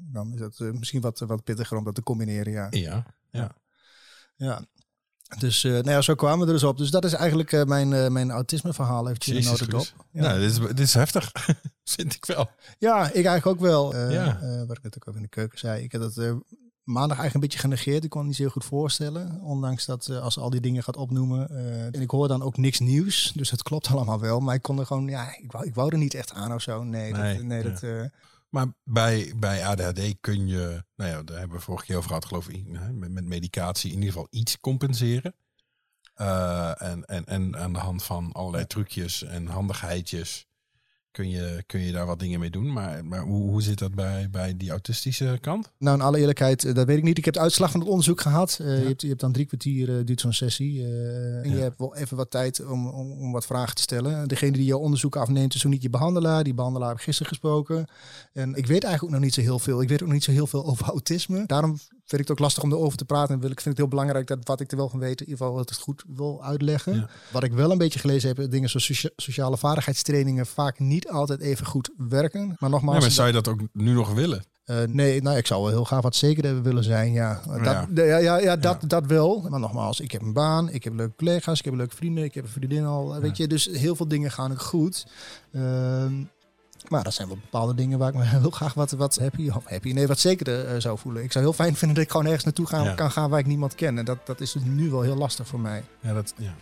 [0.00, 2.52] dan is het eh, misschien wat, wat pittiger om dat te combineren.
[2.52, 3.54] Ja, Ja, ja.
[4.36, 4.64] ja.
[5.38, 6.78] Dus eh, nou ja, zo kwamen we er dus op.
[6.78, 9.08] Dus dat is eigenlijk eh, mijn, eh, mijn autisme-verhaal.
[9.08, 9.14] Op?
[9.18, 9.94] Christus.
[10.10, 10.22] Ja.
[10.22, 11.32] Nou, dit is, dit is heftig.
[11.84, 12.50] Vind ik wel.
[12.78, 13.96] ja, ik eigenlijk ook wel.
[14.10, 14.40] Ja.
[14.66, 15.82] wat ik net ook over in de keuken zei.
[15.82, 16.14] Ik heb dat
[16.82, 18.04] maandag eigenlijk een beetje genegeerd.
[18.04, 19.40] Ik kon het niet zo heel goed voorstellen.
[19.40, 21.48] Ondanks dat als al die dingen gaat opnoemen.
[21.92, 23.32] en ik hoor dan ook niks nieuws.
[23.34, 24.40] Dus het klopt allemaal wel.
[24.40, 26.62] Maar ik kon er gewoon, ja, ik wou, ik wou er niet echt aan of
[26.62, 26.84] zo.
[26.84, 27.82] Nee, Nee, dat, nee, dat,
[28.54, 32.24] Maar bij, bij ADHD kun je, nou ja, daar hebben we vorige keer over gehad,
[32.24, 35.34] geloof ik, met, met medicatie in ieder geval iets compenseren.
[36.14, 40.46] Eh, en, en, en aan de hand van allerlei trucjes en handigheidjes
[41.14, 42.72] kun je, kun je daar wat dingen mee doen.
[42.72, 45.70] Maar, maar hoe, hoe zit dat bij, bij die autistische kant?
[45.78, 47.18] Nou, in alle eerlijkheid, eh, dat weet ik niet.
[47.18, 48.58] Ik heb de uitslag van het onderzoek gehad.
[48.60, 50.82] Eh, je, hebt, je hebt dan drie kwartier, eh, duurt zo'n sessie.
[50.84, 51.54] en Ja.
[51.54, 54.28] je hebt wel even wat tijd om, om, om wat vragen te stellen.
[54.28, 56.44] Degene die jouw onderzoek afneemt is zo niet je behandelaar.
[56.44, 57.86] Die behandelaar heb ik gisteren gesproken.
[58.32, 59.82] En ik weet eigenlijk ook nog niet zo heel veel.
[59.82, 61.46] Ik weet ook nog niet zo heel veel over autisme.
[61.46, 63.34] Daarom vind ik het ook lastig om erover te praten.
[63.34, 65.26] En wil ik vind het heel belangrijk dat wat ik er wel van weet, in
[65.28, 66.94] ieder geval dat het goed wil uitleggen.
[66.94, 67.08] Ja.
[67.32, 71.40] Wat ik wel een beetje gelezen heb, dingen zoals socia- sociale vaardigheidstrainingen vaak niet altijd
[71.40, 72.56] even goed werken.
[72.58, 74.44] Maar nogmaals, Nee, maar zou je dat ook nu nog willen?
[74.64, 77.12] eh, nee, nou, ik zou wel heel graag wat zekerder willen zijn.
[77.12, 77.86] Ja, dat, Ja.
[77.94, 78.04] ja.
[78.04, 78.86] Ja, ja, ja, dat, Ja.
[78.88, 79.46] dat wel.
[79.48, 82.34] Maar nogmaals, ik heb een baan, ik heb leuke collega's, ik heb leuke vrienden, ik
[82.34, 83.20] heb een vriendin al.
[83.20, 85.06] Weet je, dus heel veel dingen gaan ook goed.
[85.52, 86.12] Ehm,
[86.88, 89.92] maar dat zijn wel bepaalde dingen waar ik me heel graag wat, wat happy, happy,
[89.92, 91.22] nee, wat zekerder eh, zou voelen.
[91.22, 92.94] Ik zou heel fijn vinden dat ik gewoon ergens naartoe gaan, Ja.
[92.94, 93.98] kan gaan waar ik niemand ken.
[93.98, 95.84] En dat, dat is dus nu wel heel lastig voor mij.
[96.00, 96.54] Ja, dat, ja.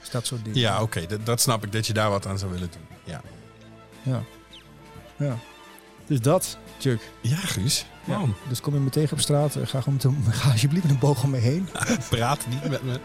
[0.00, 0.58] Dus dat soort dingen.
[0.58, 1.06] ja oké.
[1.06, 2.82] dat, dat snap ik dat je daar wat aan zou willen doen.
[3.04, 3.20] Ja,
[4.02, 4.22] ja.
[5.16, 5.36] ja.
[6.06, 7.00] Dus dat, Chuck.
[7.20, 7.86] ja Guus.
[8.04, 8.18] Ja.
[8.18, 10.82] Man, Dus kom je me tegen op straat, eh, ga, gewoon met een- ga alsjeblieft
[10.84, 11.68] met een boog om me heen.
[12.10, 13.00] praat niet met me.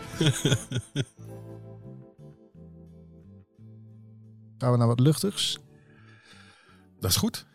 [4.57, 5.59] Gaan we naar wat luchtigs.
[6.99, 7.45] Dat is goed.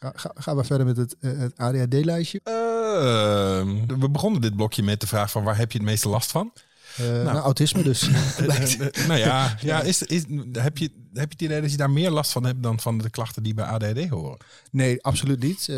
[0.00, 2.40] Ga, ga, gaan we verder met het, eh, het ADHD-lijstje.
[2.44, 6.30] Ehm, we begonnen dit blokje met de vraag van waar heb je het meeste last
[6.30, 6.52] van?
[6.96, 8.08] nou, autisme dus.
[8.10, 11.90] Eh, nou ja, ja is, is, heb, je, heb je het idee dat je daar
[11.90, 14.38] meer last van hebt dan van de klachten die bij ADHD horen?
[14.70, 15.68] nee, absoluut niet.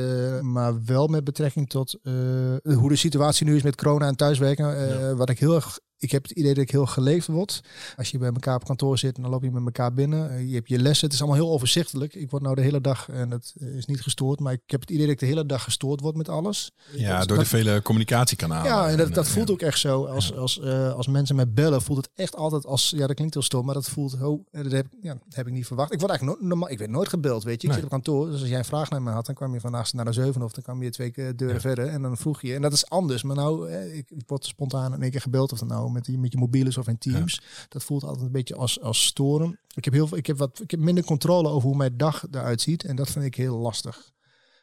[0.40, 1.98] Maar wel met betrekking tot
[2.62, 5.16] hoe de situatie nu is met corona en thuiswerken.
[5.16, 5.78] Wat ik heel erg...
[6.02, 7.60] Ik heb het idee dat ik heel geleefd word.
[7.96, 10.30] Als je bij elkaar op kantoor zit en dan loop je met elkaar binnen.
[10.30, 11.04] Eh, je hebt je lessen.
[11.04, 12.14] Het is allemaal heel overzichtelijk.
[12.14, 14.80] Ik word nou de hele dag, en dat eh, is niet gestoord, maar ik heb
[14.80, 16.70] het idee dat ik de hele dag gestoord word met alles.
[16.96, 18.70] Ja, Dat- door de vele communicatiekanalen.
[18.70, 19.54] Ja, en dat, En, dat eh, voelt ja.
[19.54, 20.04] ook echt zo.
[20.04, 22.90] Als, als, eh, als mensen mij bellen, voelt het echt altijd als...
[22.96, 24.22] Ja, dat klinkt heel stom, maar dat voelt...
[24.22, 25.92] Oh, eh, dat, heb, ik- ja, dat heb ik niet verwacht.
[25.92, 27.68] Ik word eigenlijk nooit, normaal, ik werd nooit gebeld, weet je.
[27.68, 27.82] Ik Nee.
[27.82, 29.26] zit op kantoor, dus als jij een vraag naar me had...
[29.26, 31.60] dan kwam je van naar de zeven of dan kwam je twee keer deuren Ja.
[31.60, 31.86] verder.
[31.86, 32.54] En dan vroeg je.
[32.54, 33.22] En dat is anders.
[33.22, 35.52] Maar nou, eh, ik, word spontaan in één keer gebeld.
[35.52, 37.42] Of dat nou met, die, met je mobiel is of in Teams.
[37.68, 39.58] Dat voelt altijd een beetje als, als storen.
[39.74, 42.24] Ik heb, heel, veel- ik, heb wat, ik heb minder controle over hoe mijn dag
[42.30, 42.84] eruit ziet.
[42.84, 44.10] En dat vind ik heel lastig.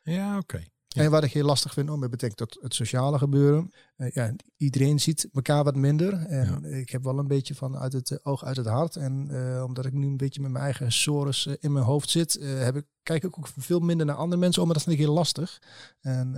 [0.04, 0.64] Ja, oké.
[0.96, 1.04] Ja.
[1.04, 3.72] En wat ik heel lastig vind, om met betrekking tot het sociale gebeuren.
[3.98, 6.14] Eh, ja, iedereen ziet elkaar wat minder.
[6.14, 8.96] En ik heb wel een beetje van uit het eh, oog, uit het hart.
[8.96, 12.40] En eh, omdat ik nu een beetje met mijn eigen sores in mijn hoofd zit,
[12.42, 14.68] heb ik, kijk ik ook veel minder naar andere mensen om.
[14.68, 15.62] Maar dat vind ik heel lastig.
[16.02, 16.32] En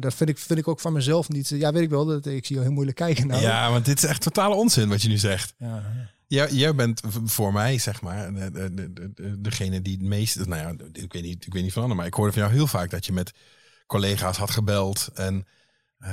[0.00, 1.48] dat vind ik, vind ik ook van mezelf niet.
[1.48, 2.04] Ja, weet ik wel.
[2.04, 3.26] Dat, ik zie jou heel moeilijk kijken.
[3.26, 3.42] Nou.
[3.42, 5.54] Ja, want dit is echt totale onzin wat je nu zegt.
[5.58, 5.82] Ja,
[6.26, 10.46] Jij, jij bent voor mij, zeg maar, de, de, de- de- degene die het meest...
[10.46, 12.54] Nou ja, ik weet, niet, ik weet niet van anderen, maar ik hoorde van jou
[12.54, 13.32] heel vaak dat je met
[13.90, 15.10] collega's had gebeld.
[15.14, 15.46] En
[15.98, 16.10] eh,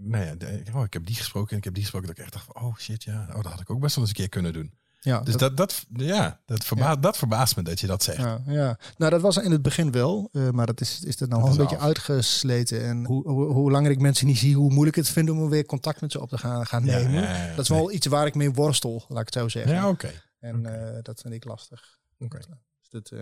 [0.00, 0.34] nou ja,
[0.74, 2.08] oh, ik heb die gesproken en ik heb die gesproken.
[2.08, 4.04] Dat ik echt dacht van, oh shit, ja, oh, dat had ik ook best wel
[4.04, 4.74] eens een keer kunnen doen.
[5.00, 8.18] ja, Dus dat, dat, ja, dat, verba dat verbaast me dat je dat zegt.
[8.18, 11.28] Ja, ja, nou dat was in het begin wel, eh, maar dat is, is er
[11.28, 11.82] nou Dat al een beetje af.
[11.82, 12.84] uitgesleten.
[12.84, 15.64] En hoe, hoe, hoe langer ik mensen niet zie, hoe moeilijk het vind om weer
[15.66, 17.22] contact met ze op te gaan, gaan Ja, nemen.
[17.22, 17.78] ja, dat is nee.
[17.78, 19.72] wel iets waar ik mee worstel, laat ik het zo zeggen.
[19.74, 20.10] Ja, oké.
[20.40, 20.62] en
[21.02, 21.98] dat vind ik lastig.
[22.18, 22.38] Oké.
[22.80, 23.12] Dus dat,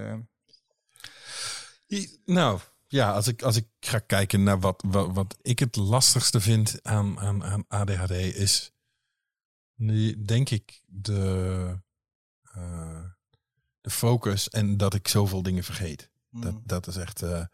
[2.25, 2.59] Nou,
[2.95, 6.79] ja, als ik, als ik ga kijken naar wat, wat, wat ik het lastigste vind
[6.83, 8.73] aan, aan, aan ADHD is,
[9.75, 11.79] nu denk ik, de,
[12.43, 13.05] eh,
[13.81, 16.11] de focus en dat ik zoveel dingen vergeet.
[16.31, 17.45] Dat, mm, dat is echt eh,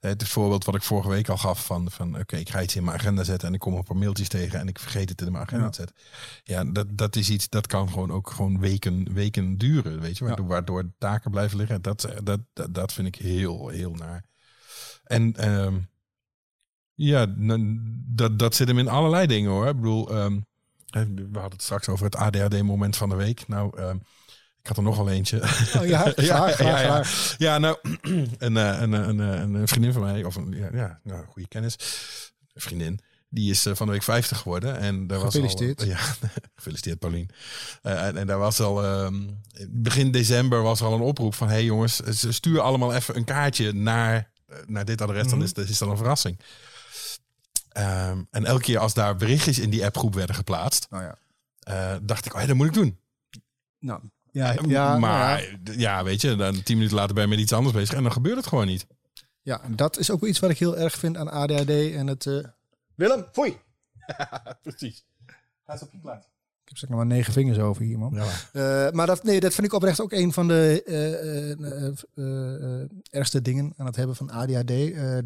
[0.00, 2.84] het voorbeeld wat ik vorige week al gaf van, van oké, ik ga iets in
[2.84, 5.32] mijn agenda zetten en ik kom een paar mailtjes tegen en ik vergeet het in
[5.32, 5.70] mijn agenda Ja.
[5.70, 5.96] te zetten.
[6.44, 10.24] Ja, dat, dat is iets, dat kan gewoon ook gewoon weken, weken duren, weet je,
[10.24, 11.82] waardoor, waardoor taken blijven liggen.
[11.82, 14.24] Dat, dat, dat, dat vind ik heel, heel naar.
[15.08, 15.78] En ehm,
[16.94, 17.26] ja,
[18.06, 19.68] dat, dat zit hem in allerlei dingen hoor.
[19.68, 20.38] Ik bedoel, ehm,
[20.90, 23.48] we hadden het straks over het ADHD-moment van de week.
[23.48, 23.96] Nou, ehm,
[24.60, 25.42] ik had er nog wel eentje.
[25.76, 27.04] oh, ja, graag, graag, ja, ja.
[27.38, 27.76] Ja, nou,
[28.38, 31.48] een, eh, een, een, een, een vriendin van mij, of een ja, ja, nou, goede
[31.48, 31.76] kennis,
[32.52, 34.78] een vriendin, die is eh, van de week 50 geworden.
[34.78, 35.82] En daar was al, Gefeliciteerd.
[35.92, 35.98] ja,
[36.54, 37.30] gefeliciteerd Paulien.
[37.82, 39.14] Eh, en, en daar was al, ehm,
[39.68, 43.24] begin december was er al een oproep van, hey jongens, eh, stuur allemaal even een
[43.24, 44.22] kaartje naar, eh,
[44.66, 45.42] naar dit adres, dan Mhm.
[45.46, 46.38] is, dat is dan een verrassing.
[47.68, 51.18] Ehm, en elke keer als daar berichtjes in die appgroep werden geplaatst, Nou ja.
[51.60, 52.98] eh, dacht ik, oh ja, dat moet ik doen.
[53.78, 54.00] Nou,
[54.32, 55.58] ja, ja, nou maar ja.
[55.76, 56.04] ja.
[56.04, 58.36] weet je, dan tien minuten later ben je met iets anders bezig en dan gebeurt
[58.36, 58.86] het gewoon niet.
[59.42, 62.26] ja, en dat is ook iets wat ik heel erg vind aan ADHD en het...
[62.26, 62.44] eh,
[62.94, 63.58] Willem, foei!
[64.62, 65.04] Precies.
[65.66, 66.26] Ga eens op je plaats.
[66.68, 68.12] Ik heb zeg maar negen vingers over hier, man.
[68.14, 68.24] Ja,
[68.86, 70.82] Eh, maar dat, nee, dat vind ik oprecht ook een van de
[72.16, 74.72] eh, ergste dingen aan het hebben van ADHD.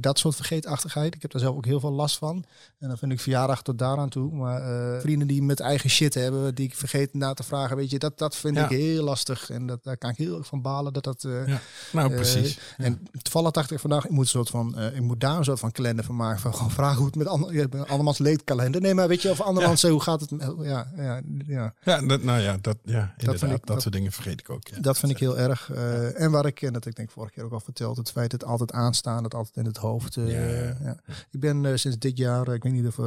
[0.02, 1.14] Dat soort vergeetachtigheid.
[1.14, 2.44] Ik heb daar zelf ook heel veel last van.
[2.78, 4.32] En dan vind ik verjaardag tot daaraan toe.
[4.32, 4.60] Maar
[5.00, 8.18] vrienden die met eigen shit hebben, die ik vergeet na te vragen, weet je, dat,
[8.18, 8.64] dat vind Ja.
[8.64, 9.50] ik heel lastig.
[9.50, 11.22] En dat, daar kan ik heel erg van balen dat dat...
[11.46, 11.60] Ja.
[11.92, 12.58] nou precies.
[12.76, 15.60] En toevallig dacht ik vandaag, ik moet, een soort van, ik moet daar een soort
[15.60, 16.40] van kalender van maken.
[16.40, 18.80] Van gewoon vragen hoe het met ander, met andermans leedkalender.
[18.80, 20.30] Nee, maar weet je, of andermans, hoe gaat het?
[20.30, 21.74] met- Ja, ja, ja.
[21.84, 24.50] Ja, dat, nou ja, dat, ja inderdaad, vind dat, ik- dat- soort dingen vergeet ik
[24.50, 24.68] ook.
[24.68, 24.80] Ja.
[24.80, 25.70] Dat vind ik heel erg.
[25.70, 28.30] eh, en waar ik, en dat ik denk vorige keer ook al verteld, het feit
[28.30, 30.16] dat het altijd aanstaan, dat altijd in het hoofd.
[30.16, 30.28] eh,
[30.84, 30.96] Ja.
[31.30, 32.98] Ik ben eh, sinds dit jaar, ik weet niet of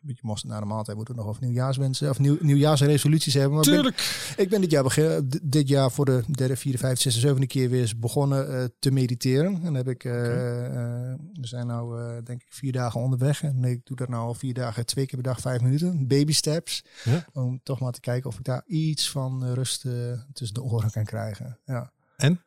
[0.00, 3.52] een beetje mosterd naar de maaltijd moeten we nog of nieuwjaarswensen of nieuw, nieuwjaarsresoluties hebben.
[3.54, 4.34] Maar ben- Tuurlijk.
[4.36, 7.46] ik ben dit jaar, begin, d- dit jaar voor de derde, vierde, vijfde, zesde, zevende
[7.46, 9.54] keer weer eens begonnen eh, te mediteren.
[9.54, 13.42] En dan heb ik, eh, eh, we zijn nou eh, denk ik vier dagen onderweg.
[13.42, 16.06] En ik doe dat nou al vier dagen, twee keer per dag, vijf minuten.
[16.08, 16.84] Baby steps.
[17.04, 17.24] Ja.
[17.32, 19.92] Om toch maar te kijken of ik daar iets van eh, rust eh,
[20.32, 21.58] tussen de oren kan krijgen.
[21.66, 21.90] Ja.
[22.16, 22.40] En?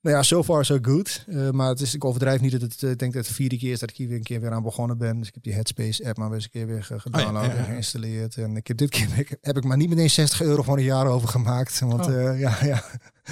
[0.00, 1.24] Nou ja, so far so good.
[1.28, 3.34] Eh, maar het is, ik overdrijf niet dat het, eh, ik denk dat het de
[3.34, 5.18] vierde keer is dat ik hier weer een keer weer aan begonnen ben.
[5.18, 7.50] Dus ik heb die Headspace app maar weer eens een keer weer ge- gedownload ja,
[7.52, 7.56] ja.
[7.56, 8.36] en geïnstalleerd.
[8.36, 10.78] En ik heb dit keer heb ik- heb ik maar niet meteen 60 euro van
[10.78, 11.78] een jaar over gemaakt.
[11.80, 12.14] Want Oh.
[12.28, 12.84] eh, ja, ja.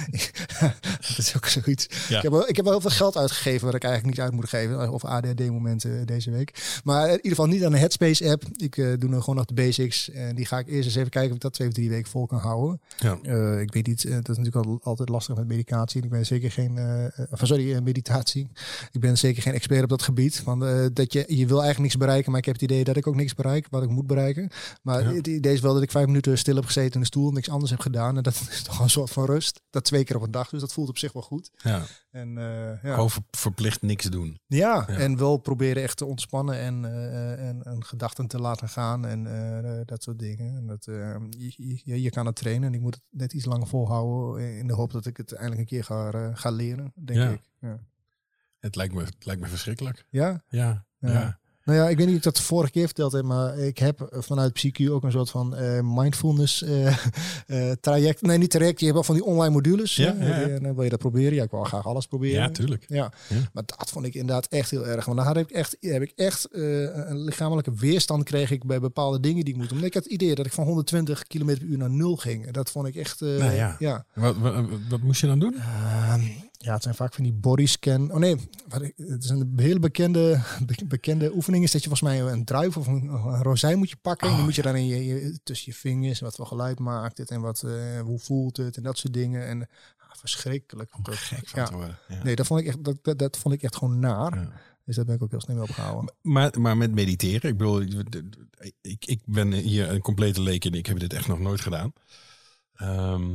[1.07, 1.87] dat is ook zoiets.
[2.09, 2.17] Ja.
[2.17, 4.33] Ik, heb wel, ik heb wel heel veel geld uitgegeven wat ik eigenlijk niet uit
[4.35, 4.91] moet geven.
[4.91, 6.79] Of ADHD-momenten deze week.
[6.83, 8.43] Maar in ieder geval niet aan de Headspace app.
[8.55, 10.09] Ik eh, doe nu gewoon nog de basics.
[10.11, 12.09] En die ga ik eerst eens even kijken of ik dat twee of drie weken
[12.11, 12.81] vol kan houden.
[12.97, 13.17] Ja.
[13.23, 16.03] Eh, ik weet niet, eh, dat is natuurlijk al, altijd lastig met medicatie.
[16.03, 18.47] Ik ben zeker geen, eh, eh, sorry, eh, meditatie.
[18.91, 20.43] Ik ben zeker geen expert op dat gebied.
[20.43, 22.95] Want eh, dat je, je wil eigenlijk niks bereiken, maar ik heb het idee dat
[22.97, 24.49] ik ook niks bereik wat ik moet bereiken.
[24.81, 25.13] Maar Ja.
[25.13, 27.49] het idee is wel dat ik vijf minuten stil heb gezeten in de stoel, niks
[27.49, 28.17] anders heb gedaan.
[28.17, 29.61] En dat is toch een soort van rust.
[29.69, 31.51] Dat twee keer op een dag, dus dat voelt op zich wel goed.
[31.57, 31.83] Ja.
[32.11, 32.95] En eh, ja.
[32.95, 34.39] Over verplicht niks doen.
[34.47, 34.97] Ja, Ja.
[34.97, 39.27] en wel proberen echt te ontspannen en, eh, en, en gedachten te laten gaan en
[39.27, 40.55] eh, dat soort dingen.
[40.57, 43.67] En dat, je, je, je kan het trainen en ik moet het net iets langer
[43.67, 47.29] volhouden in de hoop dat ik het eindelijk een keer ga, ga leren, denk Ja.
[47.29, 47.41] ik.
[47.59, 47.79] Ja.
[48.59, 50.05] Het lijkt me, het lijkt me verschrikkelijk.
[50.09, 50.43] ja?
[50.49, 50.85] Ja.
[50.99, 51.39] Ja.
[51.67, 53.77] Nou ja, ik weet niet of ik dat de vorige keer verteld heb, maar ik
[53.77, 56.87] heb vanuit PsyQ ook een soort van eh, mindfulness eh,
[57.47, 58.21] eh, traject.
[58.21, 59.95] Nee, niet traject, je hebt wel van die online modules.
[59.95, 60.29] Ja, hè?
[60.29, 60.47] ja, ja.
[60.47, 61.33] En dan wil je dat proberen.
[61.33, 62.41] Ja, ik wil graag alles proberen.
[62.41, 62.85] Ja, tuurlijk.
[62.87, 63.35] Ja, Ja.
[63.53, 65.05] maar dat vond ik inderdaad echt heel erg.
[65.05, 69.19] Want dan had ik echt, heb ik echt een lichamelijke weerstand kreeg ik bij bepaalde
[69.19, 69.83] dingen die ik moet doen.
[69.83, 72.45] Ik had het idee dat ik van 120 km per uur naar nul ging.
[72.45, 73.19] En dat vond ik echt.
[73.19, 73.75] Nou ja.
[73.79, 74.05] ja.
[74.13, 75.55] Wat, wat, wat moest je dan doen?
[76.67, 78.11] Ja, het zijn vaak van die bodyscan.
[78.11, 78.35] Oh nee,
[78.95, 81.63] het is een hele bekende, be- bekende oefening.
[81.63, 84.27] Is dat je volgens mij een druif of een, een rozijn moet je pakken.
[84.27, 86.19] en die Oh, moet je dan in je, je- tussen je vingers.
[86.19, 89.47] Wat voor geluid maakt het en wat, eh, hoe voelt het en dat soort dingen.
[89.47, 89.61] En
[89.97, 90.95] ah, verschrikkelijk.
[90.97, 91.67] Om gek van ja.
[91.67, 91.97] te worden.
[92.07, 92.23] Ja.
[92.23, 94.35] Nee, dat vond ik echt, dat, dat, dat vond ik echt gewoon naar.
[94.35, 94.51] Ja.
[94.85, 96.13] Dus daar ben ik ook heel snel mee opgehouden.
[96.21, 97.81] Maar, maar met mediteren, ik bedoel,
[98.81, 100.73] ik, ik ben hier een complete leek in.
[100.73, 101.93] Ik heb dit echt nog nooit gedaan.
[102.73, 103.25] Ehm,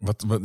[0.00, 0.40] wat, wat,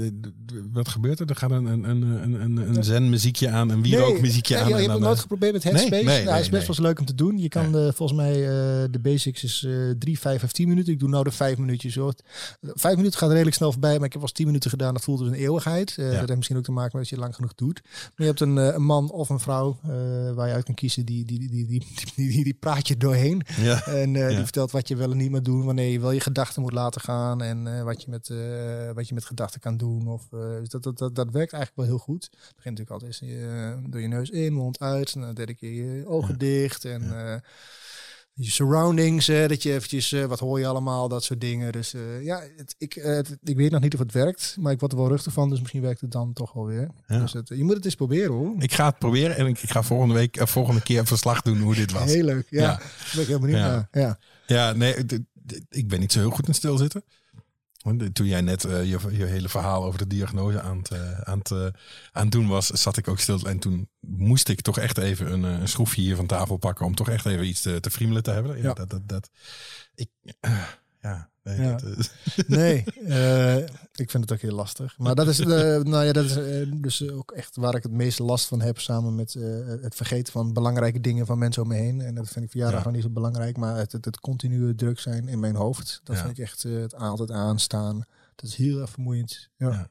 [0.72, 1.30] wat gebeurt er?
[1.30, 4.63] Er gaat een, een, een, een, een, een zen muziekje aan, een wierook muziekje nee,
[4.63, 4.70] aan.
[4.70, 6.04] Je en hebt het nooit eh, geprobeerd met Headspace?
[6.04, 7.38] nee, Nou, nee, is best wel leuk om te doen.
[7.38, 10.94] Je kan eh, volgens mij, eh, de basics is eh drie, vijf of tien minuten.
[10.94, 11.96] Ik doe nou de vijf minuutjes.
[11.96, 12.13] Hoor.
[12.62, 14.94] Vijf minuten gaat redelijk snel voorbij, maar ik heb wel eens tien minuten gedaan.
[14.94, 15.96] Dat voelt dus een eeuwigheid.
[15.98, 16.06] Eh.
[16.10, 17.82] Dat heeft misschien ook te maken met dat je lang genoeg doet.
[17.84, 19.89] Maar je hebt een, eh, een man of een vrouw eh,
[20.34, 21.06] waar je uit kan kiezen.
[21.06, 21.84] Die, die, die, die, die,
[22.15, 23.41] die, die, die praat je doorheen.
[23.62, 23.86] ja.
[23.86, 24.28] En eh, Ja.
[24.28, 26.74] die vertelt wat je wel en niet moet doen, wanneer je wel je gedachten moet
[26.74, 28.38] laten gaan en eh, wat, je met, eh,
[28.94, 30.08] wat je met gedachten kan doen.
[30.08, 32.24] Of, eh, dus dat, dat, dat, dat werkt eigenlijk wel heel goed.
[32.32, 35.54] Het begint natuurlijk altijd eens, eh, door je neus in, mond uit, en dan derde
[35.54, 36.38] keer je ogen Ja.
[36.38, 37.40] dicht en eh,
[38.34, 41.72] je surroundings, dat je eventjes, wat hoor je allemaal, dat soort dingen.
[41.72, 44.92] Dus ja, het, ik, het- ik weet nog niet of het werkt, maar ik word
[44.92, 46.90] er wel rustig van, dus misschien werkt het dan toch wel weer.
[47.08, 47.20] Ja.
[47.20, 48.56] Dus het, je moet het eens proberen hoor.
[48.60, 51.60] Ik ga het proberen en ik, ik ga volgende week, volgende keer een verslag doen
[51.62, 52.14] hoe dit was.
[52.14, 52.62] Heel leuk, ja.
[52.62, 52.78] Ja.
[52.78, 53.68] Daar ben ik heel benieuwd Ja.
[53.68, 53.88] naar.
[53.92, 54.20] Ja.
[54.48, 54.96] Ja, nee,
[55.70, 57.04] ik ben niet zo heel goed in stilzitten.
[57.86, 61.19] Want Toen jij net eh, je, je hele verhaal over de diagnose aan het, eh,
[61.19, 61.65] aan, het, eh,
[62.12, 63.39] aan het doen was, zat ik ook stil.
[63.45, 66.95] En toen moest ik toch echt even een, een schroefje hier van tafel pakken om
[66.95, 68.62] toch echt even iets te, te friemelen te hebben.
[68.62, 68.74] Ja.
[68.74, 69.30] Dat, dat, dat,
[69.95, 70.10] ik,
[71.10, 71.72] ja, nee, Ja.
[71.78, 73.58] dat, eh, Nee, eh,
[73.96, 74.98] ik vind het ook heel lastig.
[74.98, 75.48] Maar dat is, eh,
[75.82, 78.80] nou ja, dat is dus ook echt waar ik het meeste last van heb.
[78.80, 79.34] Samen met
[79.82, 82.02] het vergeten van belangrijke dingen van mensen om me heen.
[82.02, 82.89] En dat vind ik verjaardag Ja.
[82.89, 83.58] niet zo belangrijk.
[83.58, 86.00] Maar het, het, het continue druk zijn in mijn hoofd.
[86.04, 86.22] Dat Ja.
[86.22, 88.06] vind ik echt het altijd aanstaan.
[88.36, 89.50] Dat is heel erg vermoeiend.
[89.58, 89.70] Ja.
[89.70, 89.88] Ja.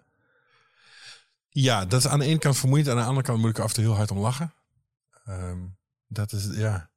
[1.48, 2.88] ja, dat is aan de ene kant vermoeiend.
[2.88, 4.52] Aan de andere kant moet ik er af en toe heel hard om lachen.
[5.24, 5.58] Ehm,
[6.08, 6.90] dat is, ja.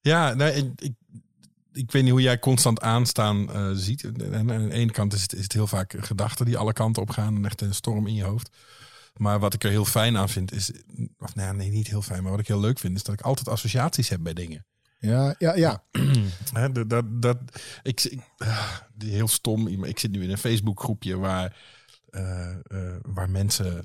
[0.00, 0.92] Ja, nee, ik, ik,
[1.76, 4.04] ik weet niet hoe jij constant aanstaan eh, ziet.
[4.04, 7.02] En aan de ene kant is het, is het heel vaak gedachten die alle kanten
[7.02, 7.36] op gaan.
[7.36, 8.50] En echt een storm in je hoofd.
[9.16, 10.70] Maar wat ik er heel fijn aan vind is...
[11.18, 12.22] Of nou ja, nee, niet heel fijn.
[12.22, 14.64] Maar wat ik heel leuk vind is dat ik altijd associaties heb bij dingen.
[14.98, 15.82] Ja, ja, ja.
[16.52, 17.38] Hè, dat, dat, dat,
[17.82, 19.84] ik, ik, ah, die heel stom.
[19.84, 21.56] Ik zit nu in een Facebook groepje waar,
[22.10, 22.56] eh, eh,
[23.02, 23.84] waar mensen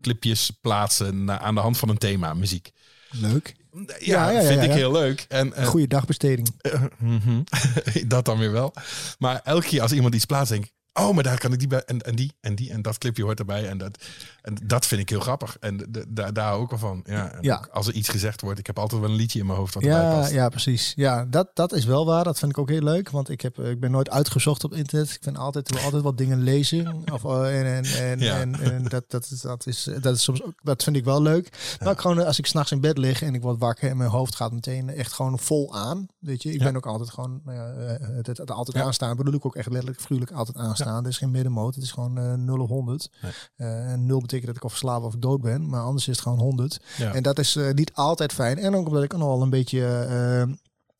[0.00, 2.72] clipjes plaatsen na, aan de hand van een thema, muziek.
[3.10, 3.56] Leuk.
[3.74, 5.24] Ja, Ja, ja, ja, vind ik heel leuk.
[5.28, 6.48] En, en Goede dagbesteding.
[6.98, 7.42] Mhm.
[8.06, 8.74] dat dan weer wel.
[9.18, 10.72] Maar elke keer als iemand iets plaatst, denk ik...
[11.00, 11.82] Oh, maar daar kan ik die bij.
[11.84, 13.68] En, en die en die en dat clipje hoort erbij.
[13.68, 13.98] En dat,
[14.42, 15.56] en dat vind ik heel grappig.
[15.60, 17.00] En de- daar daar hou ik wel van.
[17.06, 17.56] Ja, en Ja.
[17.56, 18.58] ook als er iets gezegd wordt.
[18.58, 20.32] Ik heb altijd wel een liedje in mijn hoofd wat erbij Ja, past.
[20.32, 20.92] ja, precies.
[20.96, 22.24] Ja, dat, dat is wel waar.
[22.24, 23.10] Dat vind ik ook heel leuk.
[23.10, 25.10] Want ik, heb, eh, ik ben nooit uitgezocht op internet.
[25.10, 27.02] Ik vind altijd, wil altijd wat dingen lezen.
[27.12, 28.40] Of, eh, en en, en, Ja.
[28.40, 31.22] en, en dat, dat, is, dat, is, dat is soms ook, dat vind ik wel
[31.22, 31.76] leuk.
[31.80, 33.96] Maar ook gewoon eh, als ik s'nachts in bed lig en ik word wakker en
[33.96, 36.06] mijn hoofd gaat meteen echt gewoon vol aan.
[36.18, 39.16] Weet je, ik ben ook altijd gewoon nou eh, het, het altijd aanstaan.
[39.16, 40.82] Bedoel ik ook echt letterlijk, figuurlijk altijd aanstaan.
[40.86, 41.74] Er is geen middenmoot.
[41.74, 43.08] Het is gewoon eh 0 of 100.
[43.22, 43.32] Nee.
[43.56, 45.68] Eh, en 0 betekent dat ik of verslaafd of dood ben.
[45.68, 46.80] Maar anders is het gewoon 100.
[46.98, 47.14] Ja.
[47.14, 48.58] En dat is eh, niet altijd fijn.
[48.58, 50.54] En ook omdat ik wel een beetje eh,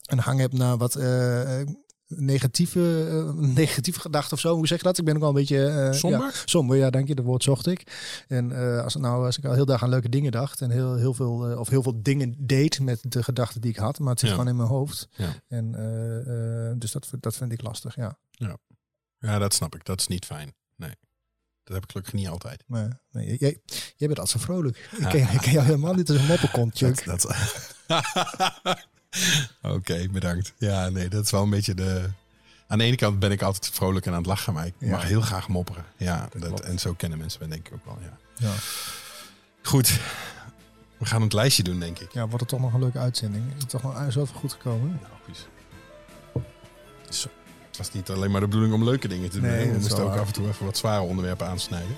[0.04, 0.96] een hang heb naar wat
[2.08, 4.54] negatieve, eh, negatieve gedachten of zo.
[4.56, 4.98] Hoe zeg je dat?
[4.98, 5.66] Ik ben ook wel een beetje...
[5.66, 6.20] eh, Somber?
[6.20, 7.14] Ja, somber, ja, dank je.
[7.14, 7.92] Dat woord zocht ik.
[8.28, 10.70] En eh, als, het nou, als ik al heel dag aan leuke dingen dacht en
[10.70, 14.10] heel, heel veel, of heel veel dingen deed met de gedachten die ik had, maar
[14.10, 14.34] het zit Ja.
[14.34, 15.08] gewoon in mijn hoofd.
[15.16, 15.28] Ja.
[15.48, 15.70] En
[16.78, 18.18] dus dat, dat vind ik lastig, ja.
[18.30, 18.56] Ja,
[19.24, 19.84] dat snap ik.
[19.84, 20.54] Dat is niet fijn.
[20.76, 20.92] Nee.
[21.64, 22.64] Dat heb ik gelukkig niet altijd.
[22.66, 23.60] Maar nee, jij,
[23.96, 24.76] jij bent altijd zo vrolijk.
[24.98, 27.04] Ik ken, ik ken jou helemaal niet als een moppenkont, Chuck.
[27.04, 27.20] Dat,
[27.86, 28.86] dat...
[29.74, 30.52] Oké, bedankt.
[30.58, 32.10] Ja, nee, dat is wel een beetje de...
[32.66, 34.90] Aan de ene kant ben ik altijd vrolijk en aan het lachen, maar ik Ja.
[34.90, 35.84] mag heel graag mopperen.
[35.96, 38.16] Ja, dat, en zo kennen mensen me denk ik ook wel, ja.
[38.36, 38.52] Ja.
[39.62, 40.00] Goed,
[40.98, 42.12] we gaan het lijstje doen, denk ik.
[42.12, 43.44] ja, wordt het toch nog een leuke uitzending.
[43.56, 44.98] Is het toch nog zoveel goed gekomen?
[45.02, 45.46] Nou, precies.
[47.20, 47.28] Zo.
[47.76, 49.50] Het was niet alleen maar de bedoeling om leuke dingen te doen.
[49.50, 51.96] Nee, we moesten ook af en toe even wat zware onderwerpen aansnijden.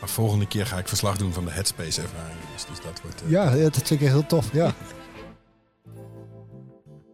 [0.00, 2.38] Maar volgende keer ga ik verslag doen van de Headspace ervaring.
[2.54, 3.22] Dus, dus dat wordt...
[3.22, 4.52] eh, Ja, dat klinkt heel tof.
[4.52, 4.72] Ja.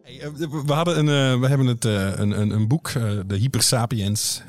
[0.03, 0.29] Hey, eh,
[0.65, 2.91] we hadden een, eh, we hebben het, een, een, een boek,
[3.27, 4.41] de Hyper Sapiens.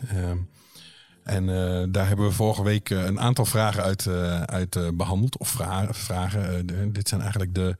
[1.22, 1.46] En
[1.92, 4.06] daar hebben we vorige week een aantal vragen uit,
[4.46, 5.38] uit eh, behandeld.
[5.38, 6.66] Of vra- vragen.
[6.66, 7.76] de- dit zijn eigenlijk de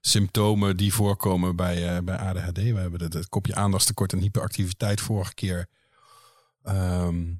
[0.00, 2.56] symptomen die voorkomen bij, eh, bij ADHD.
[2.56, 5.68] We hebben het, het kopje aandachtstekort en hyperactiviteit vorige keer
[6.62, 7.34] ehm,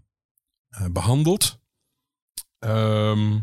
[0.68, 1.59] eh, behandeld.
[2.59, 3.38] Ehm,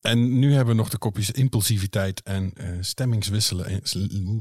[0.00, 3.80] en nu hebben we nog de kopjes impulsiviteit en eh, stemmingswisselen en,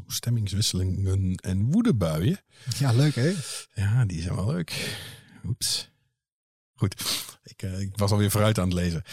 [0.07, 2.39] stemmingswisselingen en woedebuien.
[2.77, 3.33] ja, leuk hè?
[3.73, 4.97] Ja, die zijn wel leuk.
[5.45, 5.93] Oeps.
[6.73, 7.01] Goed,
[7.43, 9.03] ik, ik was alweer vooruit aan het lezen.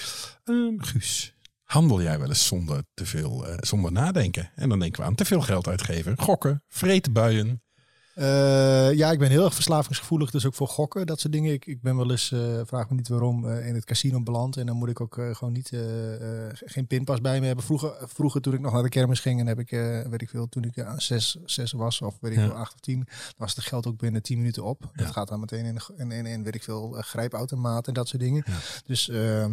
[0.44, 1.34] Ehm, Guus,
[1.72, 4.50] handel jij wel eens zonder te veel, eh, zonder nadenken?
[4.54, 7.62] En dan denken we aan te veel geld uitgeven, gokken, vreedbuien.
[8.14, 11.52] Eh, ja, ik ben heel erg verslavingsgevoelig, dus ook voor gokken, dat soort dingen.
[11.52, 14.56] Ik, ik ben wel eens, eh, vraag me niet waarom, in het casino beland.
[14.56, 15.72] En dan moet ik ook gewoon niet,
[16.54, 17.64] geen pinpas bij me hebben.
[17.64, 19.70] Vroeger, vroeger toen ik nog naar de kermis ging, en heb ik,
[20.10, 22.46] weet ik veel, toen ik zes, zes was, of weet ik Ja.
[22.46, 23.06] veel, acht of tien,
[23.36, 24.82] was het geld ook binnen tien minuten op.
[24.82, 25.04] Ja.
[25.04, 28.22] Dat gaat dan meteen in, in, in, in weet ik veel, grijpautomaat en dat soort
[28.22, 28.42] dingen.
[28.46, 28.56] Ja.
[28.86, 29.52] Dus ehm,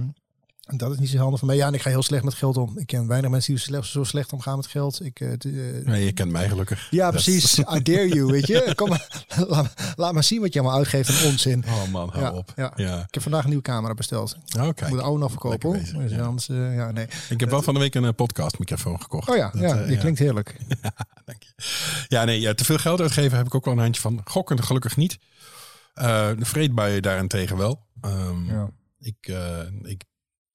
[0.77, 1.57] dat is niet zo handig voor mij.
[1.57, 2.77] Ja, en ik ga heel slecht met geld om.
[2.77, 5.05] Ik ken weinig mensen die zo slecht, zo slecht omgaan met geld.
[5.05, 6.87] Ik, eh, eh, Nee, je kent mij gelukkig.
[6.91, 7.57] ja, Dat- precies.
[7.59, 8.71] I dare you, weet je.
[8.75, 11.63] Kom maar, laat, laat maar zien wat je allemaal uitgeeft aan onzin.
[11.67, 12.53] Oh man, hou Ja, op.
[12.55, 12.73] ja.
[12.75, 12.97] Ja.
[12.99, 14.37] Ik heb vandaag een nieuwe camera besteld.
[14.57, 15.71] Oh, Ik moet de oude nog verkopen.
[15.71, 16.21] Bezig, Dus ja.
[16.23, 17.07] anders, eh, ja, nee.
[17.29, 19.29] Ik heb wel van de week een podcastmicrofoon gekocht.
[19.29, 20.57] Oh ja, Dat, ja die klinkt heerlijk.
[21.25, 21.53] Dank je.
[22.07, 24.21] Ja, nee, ja, te veel geld uitgeven heb ik ook wel een handje van.
[24.23, 25.17] Gokken gelukkig niet.
[25.93, 27.85] De vreedbuien daarentegen wel.
[28.01, 28.69] Ehm, Ja.
[28.99, 29.31] ik,
[29.83, 30.03] ik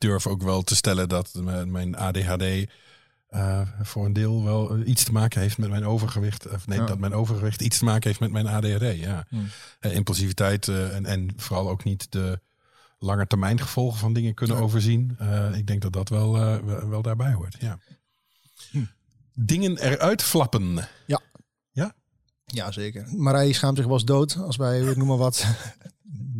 [0.07, 1.35] durf ook wel te stellen dat
[1.67, 2.43] mijn ADHD
[3.29, 6.49] eh, voor een deel wel eh, iets te maken heeft met mijn overgewicht.
[6.49, 6.87] Of nee, Ja.
[6.87, 8.99] dat mijn overgewicht iets te maken heeft met mijn ADHD.
[9.01, 9.27] Ja.
[9.29, 9.49] Hmm.
[9.81, 12.41] Eh, impulsiviteit en, en vooral ook niet de
[12.99, 14.63] lange termijn gevolgen van dingen kunnen Ja.
[14.63, 15.17] overzien.
[15.55, 16.33] Ik denk dat dat wel,
[16.89, 17.57] wel, daarbij hoort.
[17.61, 17.79] Ja.
[18.71, 18.85] Hm.
[19.35, 20.89] Dingen eruit flappen.
[22.47, 23.07] Ja, zeker.
[23.17, 25.47] Marije schaamt zich wel eens dood als bij, ik noem maar wat.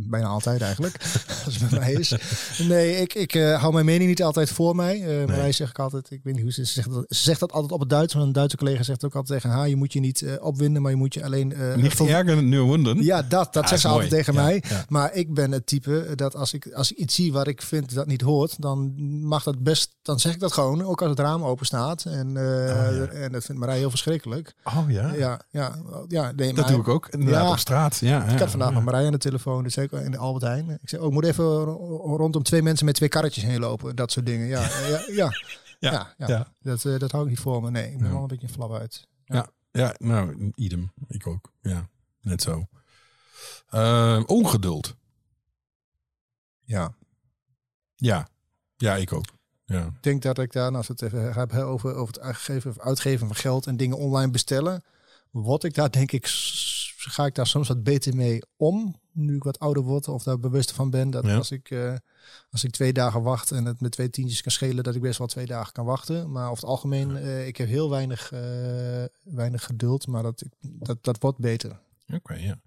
[0.07, 0.97] Bijna altijd eigenlijk,
[1.45, 2.15] als het bij mij is.
[2.59, 5.21] Nee, ik, ik eh, hou mijn mening niet altijd voor mij.
[5.21, 6.91] Eh Marije zeg ik altijd, ik weet niet hoe ze, ze zegt.
[6.93, 8.15] Dat, ze zegt dat altijd op het Duits.
[8.15, 10.83] Maar een Duitse collega zegt ook altijd tegen haar, je moet je niet eh, opwinden,
[10.83, 11.55] maar je moet je alleen...
[11.77, 13.03] Niet erger nu wonden.
[13.05, 14.63] Ja, dat, dat Ah, zegt ze altijd tegen Ja, mij.
[14.69, 14.85] ja.
[14.89, 17.95] Maar ik ben het type dat als ik, als ik iets zie waar ik vind
[17.95, 18.95] dat niet hoort, dan
[19.27, 20.85] mag dat best, dan zeg ik dat gewoon.
[20.85, 22.05] Ook als het raam open staat.
[22.05, 23.07] En, Oh, ja.
[23.07, 24.55] en dat vindt Marij heel verschrikkelijk.
[24.65, 25.77] Oh ja, Ja, ja,
[26.09, 26.33] ja.
[26.37, 27.51] Nee, dat maar- doe ik ook inderdaad Ja.
[27.51, 27.99] op straat.
[27.99, 30.71] Ja, Ik had vandaag nog Marij aan de telefoon, dus ik in de Albert Heijn.
[30.83, 33.97] Ik zei, oh, ik moet even ro- rondom twee mensen met twee karretjes heen lopen.
[33.97, 34.47] Dat soort dingen.
[34.47, 35.31] Ja, ja, ja.
[35.79, 36.27] Ja, ja, ja.
[36.27, 36.53] ja.
[36.61, 37.71] Dat, eh, dat hou ik niet voor me.
[37.71, 38.13] Nee, ik ben Ja.
[38.13, 39.07] wel een beetje flap uit.
[39.73, 40.93] Ja, nou, idem.
[41.09, 41.51] Ik ook.
[41.63, 41.89] Ja,
[42.21, 42.67] net zo.
[43.69, 44.95] Eh, ongeduld.
[46.65, 46.95] Ja.
[47.95, 48.29] Ja.
[48.77, 49.25] Ja, ik ook.
[49.65, 49.85] Ja.
[49.85, 53.27] Ik denk dat ik daar, als we het even hebben over, over het uitgeven, uitgeven
[53.27, 54.83] van geld en dingen online bestellen.
[55.31, 56.27] word ik daar denk ik,
[57.11, 59.03] ga ik daar soms wat beter mee om.
[59.13, 61.11] Nu ik wat ouder word of daar bewust van ben.
[61.11, 61.37] Dat Ja.
[61.37, 61.95] als, ik, eh,
[62.51, 65.19] als ik twee dagen wacht en het met twee tientjes kan schelen, dat ik best
[65.19, 66.31] wel twee dagen kan wachten.
[66.33, 68.41] Maar over het algemeen, eh, ik heb heel weinig, eh,
[69.23, 70.07] weinig geduld.
[70.07, 71.81] Maar dat, dat, dat wordt beter.
[72.13, 72.61] Oké, ja.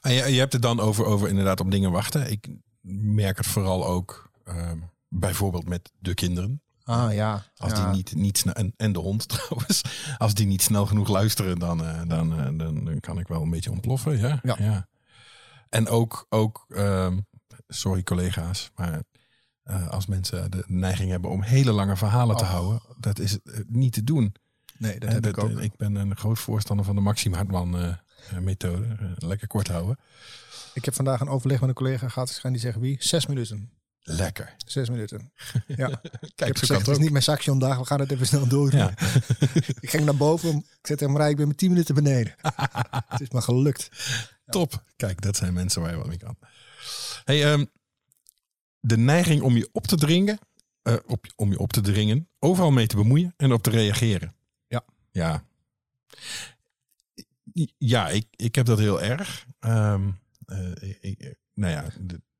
[0.00, 2.30] En je, je hebt het dan over, over inderdaad op dingen wachten.
[2.30, 2.48] Ik
[2.90, 6.62] merk het vooral ook ehm, bijvoorbeeld met de kinderen.
[6.84, 7.44] Ah ja.
[7.56, 7.84] Als ja.
[7.84, 9.82] die niet, niet en, en de hond trouwens,
[10.18, 13.42] als die niet snel genoeg luisteren, dan, eh, dan, eh, dan, dan kan ik wel
[13.42, 14.18] een beetje ontploffen.
[14.18, 14.88] Ja, Ja.
[15.68, 17.18] En ook, ook ehm,
[17.68, 19.02] sorry collega's, maar
[19.62, 23.92] eh, als mensen de neiging hebben om hele lange verhalen te houden, dat is niet
[23.92, 24.34] te doen.
[24.78, 25.50] Nee, dat heb ik ook.
[25.50, 27.96] ik ben een groot voorstander van de Maxim Hartman
[28.40, 28.96] methode.
[29.16, 29.98] Lekker kort houden.
[30.74, 32.40] Ik heb vandaag een overleg met een collega gehad.
[32.44, 32.96] Ik niet zeggen wie.
[33.00, 33.70] Zes minuten.
[34.06, 34.54] Lekker.
[34.66, 35.32] Zes minuten.
[35.66, 35.88] Ja.
[35.88, 37.78] ik Kijk, heb gezegd, het het is niet mijn zakje vandaag.
[37.78, 38.72] We gaan het even snel door.
[38.74, 38.94] Ja.
[39.80, 40.56] ik ging naar boven.
[40.56, 42.34] Ik zei tegen Marij, ik ben met tien minuten beneden.
[43.08, 43.88] het is maar gelukt.
[44.46, 44.84] Top.
[44.96, 46.36] Kijk, dat zijn mensen waar je wat mee kan.
[47.24, 47.64] Hey, ehm,
[48.80, 50.38] de neiging om je op te dringen,
[50.82, 54.34] eh, op, om je op te dringen, overal mee te bemoeien en op te reageren.
[54.66, 54.84] Ja.
[55.10, 55.44] Ja.
[57.78, 59.46] Ja, ik, ik heb dat heel erg.
[59.58, 60.00] Eh,
[61.00, 61.84] ik- nou ja,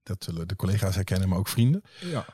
[0.05, 1.83] dat zullen de collega's herkennen, maar ook vrienden.
[2.01, 2.27] Ja.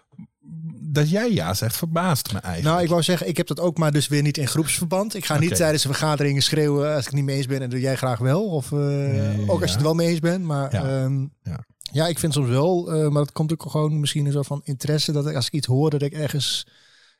[0.82, 2.72] Dat jij ja zegt, verbaast me eigenlijk.
[2.72, 5.14] Nou, ik wou zeggen, ik heb dat ook maar dus weer niet in groepsverband.
[5.14, 7.62] Ik ga niet tijdens een vergaderingen schreeuwen als ik het niet mee eens ben.
[7.62, 8.44] En doe jij graag wel.
[8.50, 10.44] Of eh, ook als je het wel mee eens bent.
[10.44, 10.88] Maar Ja.
[10.88, 11.08] ja,
[11.42, 11.64] Ja.
[11.92, 12.92] ja ik vind soms wel.
[12.92, 15.12] eh, maar dat komt ook gewoon misschien een soort van interesse.
[15.12, 16.66] Dat ik, als ik iets hoor, dat ik ergens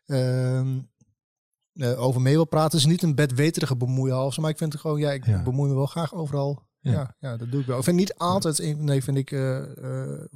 [0.07, 0.79] ehm,
[1.73, 2.71] eh, over mee wil praten.
[2.79, 4.41] Het is niet een bedweterige bemoeihalve.
[4.41, 5.43] Maar ik vind het gewoon, ja, ik Ja.
[5.43, 6.63] bemoei me wel graag overal.
[6.81, 6.93] Ja.
[6.93, 7.15] Ja.
[7.21, 7.79] Ja, dat doe ik wel.
[7.79, 9.63] Ik vind niet altijd, een, nee, vind ik eh,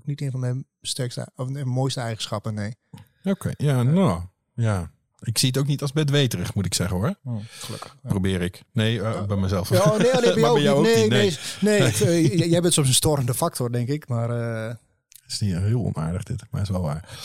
[0.05, 2.55] niet een van mijn sterkste of mooiste eigenschappen.
[2.55, 2.77] Nee.
[3.25, 4.23] Oké, ja, nou,
[4.55, 4.93] ja.
[5.21, 7.15] Ik zie het ook niet als bedweterig, moet ik zeggen hoor.
[7.49, 7.97] gelukkig.
[8.03, 8.09] Ja.
[8.09, 8.63] Probeer ik.
[8.73, 9.69] Nee, eh, bij mezelf.
[9.69, 11.09] Ja, oh, nee, oh, nee, bij jou, niet.
[11.09, 11.93] Nee, nee.
[12.01, 14.09] nee, jij bent soms een storende factor, denk ik.
[14.09, 14.79] Maar Het
[15.27, 17.19] is niet heel onaardig dit, maar is wel waar.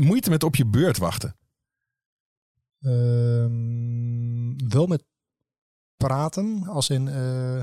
[0.00, 1.36] Moeite met op je beurt wachten.
[2.80, 5.04] ehm, wel met
[6.06, 7.14] praten, als in, eh,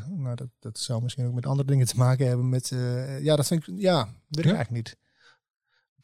[0.08, 2.50] nou, dat, dat zou misschien ook met andere dingen te maken hebben.
[2.50, 4.56] Met, eh, ja, dat vind ik, ja, weet ik Ja?
[4.56, 4.98] eigenlijk niet.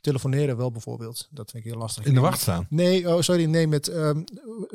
[0.01, 2.05] Telefoneren wel bijvoorbeeld, dat vind ik heel lastig.
[2.05, 2.65] In de wacht staan.
[2.69, 4.21] Nee, oh sorry, nee, met ehm,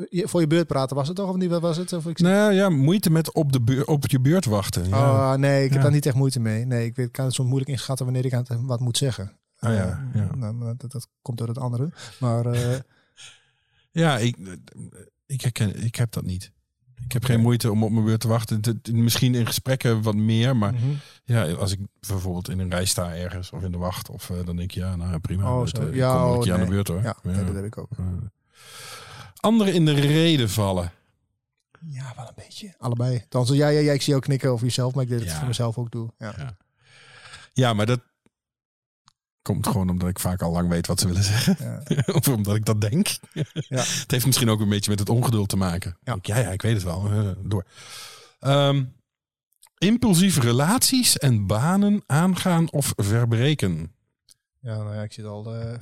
[0.09, 1.49] voor je beurt praten was het toch of niet?
[1.49, 1.93] Wat was het?
[1.93, 4.89] Of ik Nou ja, moeite met op, de op je beurt wachten.
[4.89, 5.31] Ja.
[5.33, 5.83] Oh, nee, ik heb Ja.
[5.83, 6.65] daar niet echt moeite mee.
[6.65, 8.97] Nee, ik weet, ik kan het soms moeilijk inschatten wanneer ik aan het, wat moet
[8.97, 9.25] zeggen.
[9.59, 10.35] Oh ja, Eh, ja.
[10.35, 11.91] nou, maar dat, dat komt door het andere.
[12.19, 12.77] Maar eh,
[13.91, 14.37] Ja, ik,
[15.25, 16.51] ik, herken, ik heb dat niet.
[17.05, 18.61] Ik heb geen moeite om op mijn beurt te wachten.
[18.91, 20.85] Misschien in gesprekken wat meer, maar mhm.
[21.23, 24.35] ja, als ik bijvoorbeeld in een rij sta ergens of in de wacht, of eh,
[24.45, 25.59] dan denk ik ja, nou prima.
[25.59, 25.81] Oh, zo.
[25.81, 26.67] eh, ik Ja, kom wel een oh, aan de nee.
[26.67, 27.01] beurt hoor.
[27.01, 27.89] ja, nee, dat heb ik ook.
[29.39, 30.91] Anderen in de reden vallen.
[31.87, 32.73] Ja, wel een beetje.
[32.77, 33.25] Allebei.
[33.29, 35.29] Dan zo, ja, ja, ja, ik zie jou knikken over jezelf, maar ik deed het
[35.29, 35.37] Ja.
[35.37, 36.09] voor mezelf ook doe.
[36.17, 36.57] Ja.
[37.53, 37.99] Ja, maar dat
[39.41, 41.57] komt gewoon omdat ik vaak al lang weet wat ze willen zeggen.
[41.59, 42.03] Ja.
[42.13, 43.07] of omdat ik dat denk.
[43.33, 43.43] Ja.
[44.01, 45.97] Het heeft misschien ook een beetje met het ongeduld te maken.
[46.03, 46.15] Ja.
[46.15, 47.11] Ik, ja, ja, ik weet het wel.
[47.11, 47.65] Eh, door.
[48.39, 48.83] Ehm,
[49.77, 53.93] impulsieve relaties en banen aangaan of verbreken.
[54.59, 55.79] Ja, nou ja, ik zit al eh,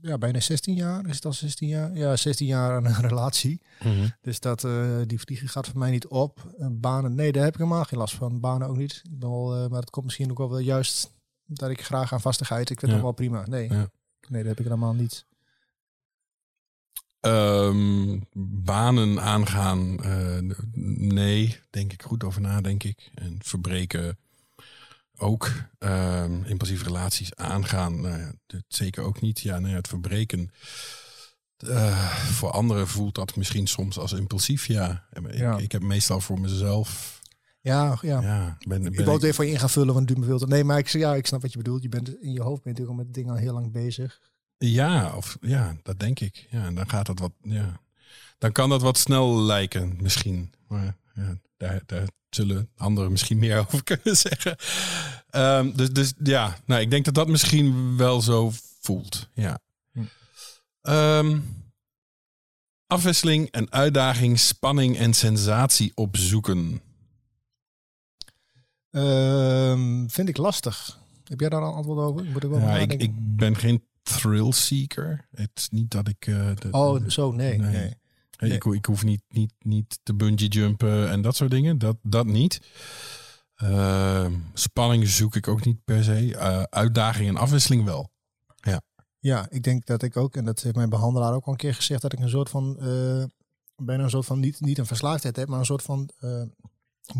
[0.00, 1.06] ja, bijna 16 jaar.
[1.06, 1.96] Is het al 16 jaar?
[1.96, 3.60] Ja, 16 jaar aan een relatie.
[4.20, 6.54] Dus dat, eh, die vliegen gaat voor mij niet op.
[6.70, 8.40] Banen, nee, daar heb ik helemaal geen last van.
[8.40, 9.00] Banen ook niet.
[9.04, 11.10] Ik ben wel, eh, maar het komt misschien ook wel juist
[11.46, 12.70] dat ik graag aan vastigheid.
[12.70, 12.96] Ik vind Ja.
[12.96, 13.46] het wel prima.
[13.46, 13.90] Nee, Ja.
[14.28, 15.26] nee, dat heb ik helemaal niet.
[17.20, 18.18] Ehm,
[18.64, 20.38] banen aangaan, eh,
[20.96, 23.10] nee, denk ik goed over na, denk ik.
[23.14, 24.18] En verbreken
[25.16, 25.50] ook.
[25.78, 29.40] Ehm, impulsieve relaties aangaan, nou ja, dat zeker ook niet.
[29.40, 30.50] Ja, nou ja, het verbreken.
[31.56, 35.06] eh, voor anderen voelt dat misschien soms als impulsief, ja.
[35.12, 35.56] Ik, Ja.
[35.58, 37.20] ik heb meestal voor mezelf,
[37.62, 38.20] Ja, ja.
[38.20, 40.64] ja, ben, ben ik wou het even van je in gaan vullen, want te- Nee,
[40.64, 41.82] maar ik, ja, ik snap wat je bedoelt.
[41.82, 44.20] Je bent in je hoofd ben je natuurlijk al met dingen al heel lang bezig.
[44.58, 46.46] Ja, of ja, dat denk ik.
[46.50, 47.32] Ja, en dan gaat dat wat.
[47.42, 47.80] Ja,
[48.38, 50.52] dan kan dat wat snel lijken, misschien.
[50.68, 54.56] Maar ja, daar, daar zullen anderen misschien meer over kunnen zeggen.
[55.30, 59.28] Ehm, dus, dus ja, nou, ik denk dat dat misschien wel zo voelt.
[59.34, 59.58] Ja.
[59.92, 60.00] Hm.
[60.82, 61.38] Ehm,
[62.86, 66.80] afwisseling en uitdaging, spanning en sensatie opzoeken.
[68.92, 70.98] Ehm, vind ik lastig.
[71.24, 72.24] Heb jij daar een antwoord over?
[72.24, 75.26] Moet ik wel Ja, ik, ik ben geen thrill seeker.
[75.34, 76.26] Het is niet dat ik.
[76.26, 77.58] eh, de- Oh, zo, nee.
[77.58, 77.70] Nee.
[77.70, 77.76] nee.
[77.76, 78.52] Hey, Nee.
[78.56, 81.78] Ik, ik hoef niet, niet, niet te bungee jumpen en dat soort dingen.
[81.78, 82.60] Dat, dat niet.
[83.54, 86.36] Ehm, spanning zoek ik ook niet per se.
[86.36, 88.10] Eh, uitdaging en afwisseling wel.
[89.18, 91.74] Ja, ik denk dat ik ook, en dat heeft mijn behandelaar ook al een keer
[91.74, 93.24] gezegd, dat ik een soort van eh,
[93.76, 96.08] bijna een soort van, niet, niet een verslaafdheid heb, maar een soort van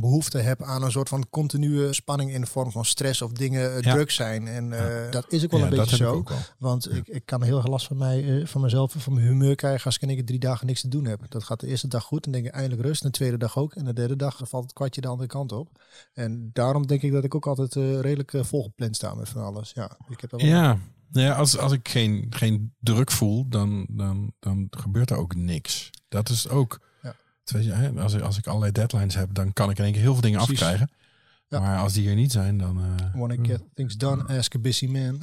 [0.00, 3.70] behoefte heb aan een soort van continue spanning in de vorm van stress of dingen
[3.76, 3.92] uh, Ja.
[3.94, 4.46] druk zijn.
[4.46, 6.24] En eh, dat is ook wel Ja, een beetje ik zo.
[6.58, 9.26] Want ik, ik kan heel erg last van, mij, eh, van mezelf en van mijn
[9.26, 11.20] humeur krijgen als ik in één keer drie dagen niks te doen heb.
[11.28, 13.02] Dat gaat de eerste dag goed en denk ik eindelijk rust.
[13.02, 13.74] En de tweede dag ook.
[13.74, 15.68] En de derde dag valt het kwartje de andere kant op.
[16.12, 19.42] En daarom denk ik dat ik ook altijd eh, redelijk eh, volgepland sta met van
[19.42, 19.72] alles.
[19.74, 20.78] Ja, ik heb dat Ja,
[21.10, 25.34] nou ja als, als ik geen, geen druk voel, dan, dan, dan gebeurt er ook
[25.34, 25.90] niks.
[26.08, 26.80] Dat is ook.
[27.44, 30.02] Weet je, als, ik, als ik allerlei deadlines heb, dan kan ik in één keer
[30.02, 30.60] heel veel dingen Precies.
[30.62, 30.90] afkrijgen.
[31.48, 31.60] Ja.
[31.60, 32.78] Maar als die er niet zijn, dan.
[32.80, 35.22] eh, Wanna get things done, ask a busy man.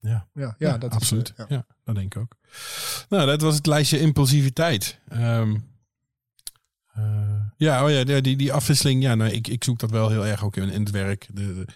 [0.00, 0.28] Ja.
[0.34, 1.28] Ja, ja, dat absoluut.
[1.28, 1.44] is...
[1.44, 1.56] eh, ja.
[1.56, 1.66] ja.
[1.84, 2.36] dat denk ik ook.
[3.08, 4.98] Nou, dat was het lijstje impulsiviteit.
[5.08, 5.56] Ehm,
[6.92, 9.02] eh, ja, oh ja, die, die, afwisseling.
[9.02, 11.28] Ja, nou, ik, ik zoek dat wel heel erg ook in, in het werk.
[11.32, 11.66] De, de-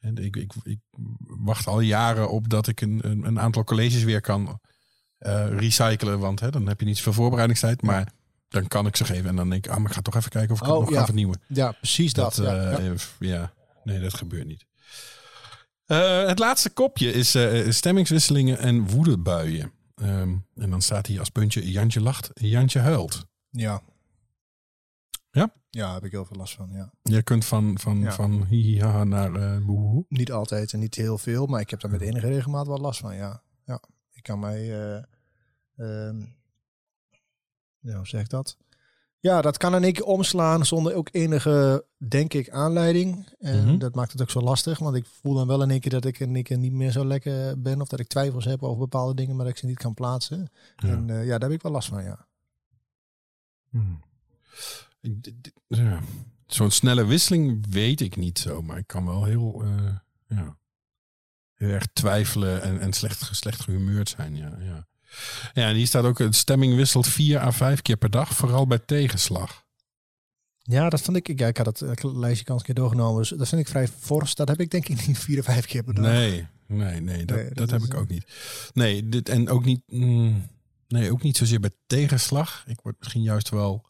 [0.00, 0.78] en ik, ik, ik
[1.26, 4.60] wacht al jaren op dat ik een, een, een aantal colleges weer kan
[5.18, 6.18] eh, recyclen.
[6.18, 7.82] Want hè, dan heb je niet zoveel voorbereidingstijd.
[7.82, 8.12] Maar
[8.50, 9.28] dan kan ik ze geven.
[9.28, 10.80] En dan denk ik, ah, maar ik ga toch even kijken of ik Oh, het
[10.80, 10.98] nog ja.
[10.98, 11.40] ga vernieuwen.
[11.48, 12.34] Ja, precies dat.
[12.34, 12.94] Dat, ja, eh, ja.
[13.18, 13.52] ja.
[13.84, 14.66] nee, dat gebeurt niet.
[15.86, 19.72] Eh, het laatste kopje is eh, stemmingswisselingen en woedebuien.
[19.94, 23.26] Ehm, en dan staat hier als puntje Jantje lacht, Jantje huilt.
[23.50, 23.82] Ja.
[25.30, 25.52] Ja?
[25.70, 26.92] Ja, heb ik heel veel last van, ja.
[27.02, 28.12] Je kunt van, van, Ja.
[28.12, 30.04] van hihi haha naar eh boehoe.
[30.08, 33.00] Niet altijd en niet heel veel, maar ik heb daar met enige regelmaat wel last
[33.00, 33.42] van, ja.
[33.64, 33.82] Ja,
[34.12, 34.92] ik kan mij...
[34.96, 36.10] eh,
[37.80, 38.56] ja, hoe zeg dat?
[39.22, 43.28] Ja, dat kan in één keer omslaan zonder ook enige, denk ik, aanleiding.
[43.38, 43.78] En Mhm.
[43.78, 46.04] dat maakt het ook zo lastig, want ik voel dan wel in één keer dat
[46.04, 47.80] ik in één keer niet meer zo lekker ben.
[47.80, 50.48] Of dat ik twijfels heb over bepaalde dingen, maar dat ik ze niet kan plaatsen.
[50.76, 50.88] Ja.
[50.88, 52.26] En eh, ja, daar heb ik wel last van, ja.
[53.70, 54.02] Hmm.
[55.68, 56.00] Ja.
[56.46, 60.56] Zo'n snelle wisseling weet ik niet zo, maar ik kan wel heel, eh, ja,
[61.54, 64.36] heel erg twijfelen en, en slecht, slecht gehumeurd zijn.
[64.36, 64.88] Ja, ja.
[65.54, 68.66] Ja, en hier staat ook, de stemming wisselt vier à vijf keer per dag, vooral
[68.66, 69.64] bij tegenslag.
[70.62, 71.28] Ja, dat vond ik.
[71.28, 73.18] ik- Ja, ik had het eh, lijstje kans een keer doorgenomen.
[73.20, 74.34] Dus dat vind ik vrij fors.
[74.34, 76.04] Dat heb ik denk ik niet vier of vijf keer per dag.
[76.04, 78.24] Nee, nee, nee, dat, Nee, dat, dat heb ik eh, ook niet.
[78.72, 80.46] Nee, dit, en ook niet, mm,
[80.88, 82.64] nee, ook niet zozeer bij tegenslag.
[82.66, 83.88] Ik word misschien juist wel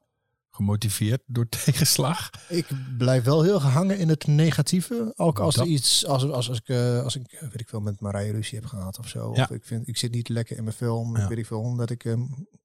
[0.60, 2.30] gemotiveerd door tegenslag.
[2.48, 2.66] Ik
[2.98, 5.12] blijf wel heel gehangen in het negatieve.
[5.16, 8.00] Ook als er iets, als, als, als ik, eh, als ik, weet ik veel, met
[8.00, 9.34] Marije ruzie heb gehad of zo.
[9.34, 9.42] Ja.
[9.42, 11.16] Of ik vind, ik zit niet lekker in mijn film.
[11.16, 11.28] Ja.
[11.28, 12.22] Weet ik veel, omdat ik ehm,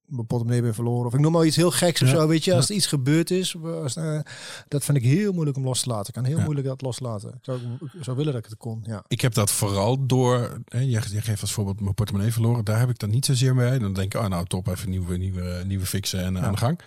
[0.08, 1.06] mijn portemonnee ben verloren.
[1.06, 2.16] Of ik noem maar iets heel geks of Ja.
[2.16, 2.54] zo, weet je.
[2.54, 4.20] Als er iets gebeurd is, als, eh,
[4.68, 6.08] dat vind ik heel moeilijk om los te laten.
[6.08, 6.44] Ik kan heel Ja.
[6.44, 7.30] moeilijk dat loslaten.
[7.30, 9.04] Ik zou, ik zou willen dat ik het kon, ja.
[9.08, 12.66] Ik heb dat vooral door, hè, je, je geeft als voorbeeld mijn portemonnee verloren.
[12.66, 13.80] Daar heb ik dat niet zozeer mee.
[13.80, 16.80] Dan denk ik, oh nou top, even nieuwe, nieuwe, nieuwe fixen en aan de gang.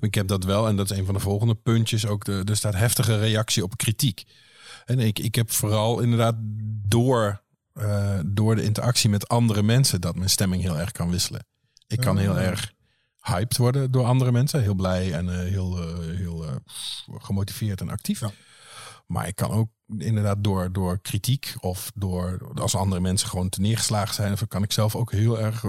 [0.00, 2.56] Ik heb dat wel, en dat is een van de volgende puntjes, ook de, er
[2.56, 4.24] staat heftige reactie op kritiek.
[4.84, 6.34] En ik, ik heb vooral inderdaad
[6.88, 7.42] door,
[7.72, 11.46] eh, door de interactie met andere mensen dat mijn stemming heel erg kan wisselen.
[11.92, 12.42] Ik kan heel Ah.
[12.42, 12.72] erg
[13.20, 14.62] hyped worden door andere mensen.
[14.62, 16.54] Heel blij en eh, heel, eh, heel eh,
[17.18, 18.20] gemotiveerd en actief.
[18.20, 18.30] Ja.
[19.06, 19.68] Maar ik kan ook
[19.98, 24.62] inderdaad door, door kritiek of door als andere mensen gewoon te neergeslagen zijn, of kan
[24.62, 25.62] ik zelf ook heel erg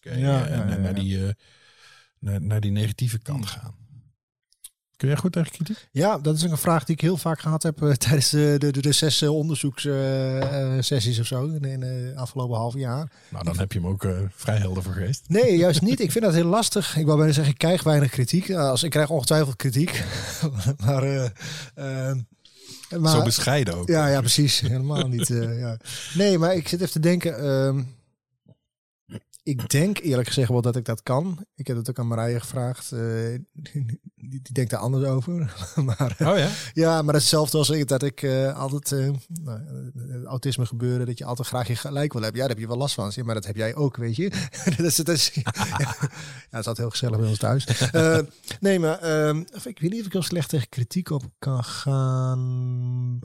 [0.00, 1.34] Ja, ja, naar, die,
[2.18, 3.74] naar, naar die negatieve kant gaan.
[5.00, 5.88] Kun jij goed tegen kritiek?
[5.92, 8.70] Ja, dat is een vraag die ik heel vaak gehad heb eh, tijdens de, de,
[8.72, 13.10] de, de zes eh, onderzoekssessies of zo in, de afgelopen half jaar.
[13.28, 15.24] Nou, dan heb je hem ook eh, vrij helder voor geest.
[15.28, 16.00] Nee, juist niet.
[16.00, 16.96] Ik vind dat heel lastig.
[16.96, 18.50] Ik wou bijna zeggen, ik krijg weinig kritiek.
[18.50, 20.04] Als, ik krijg ongetwijfeld kritiek.
[20.84, 21.24] maar, eh,
[21.74, 22.16] eh,
[22.98, 23.88] maar Zo bescheiden ook.
[23.88, 24.60] ja, ja, precies.
[24.60, 25.30] Helemaal niet.
[25.30, 25.76] eh, ja.
[26.14, 27.38] Nee, maar ik zit even te denken.
[27.38, 27.82] ehm,
[29.42, 31.46] ik denk eerlijk gezegd wel dat ik dat kan.
[31.54, 32.92] Ik heb het ook aan Marije gevraagd.
[32.92, 33.00] eh,
[33.52, 35.32] die, die denkt daar anders over.
[35.84, 36.48] maar, Oh ja?
[36.72, 39.10] ja, maar hetzelfde als ik, dat ik eh, altijd, eh,
[39.42, 42.40] nou, autisme gebeuren, dat je altijd graag je gelijk wil hebben.
[42.40, 43.12] Ja, daar heb je wel last van.
[43.24, 44.30] Maar dat heb jij ook, weet je.
[44.76, 46.10] dat is, dat is, ja, het
[46.50, 47.90] is altijd heel gezellig bij ons thuis.
[48.60, 53.18] Nee, maar ehm, ik weet niet of ik heel slecht tegen kritiek op kan gaan.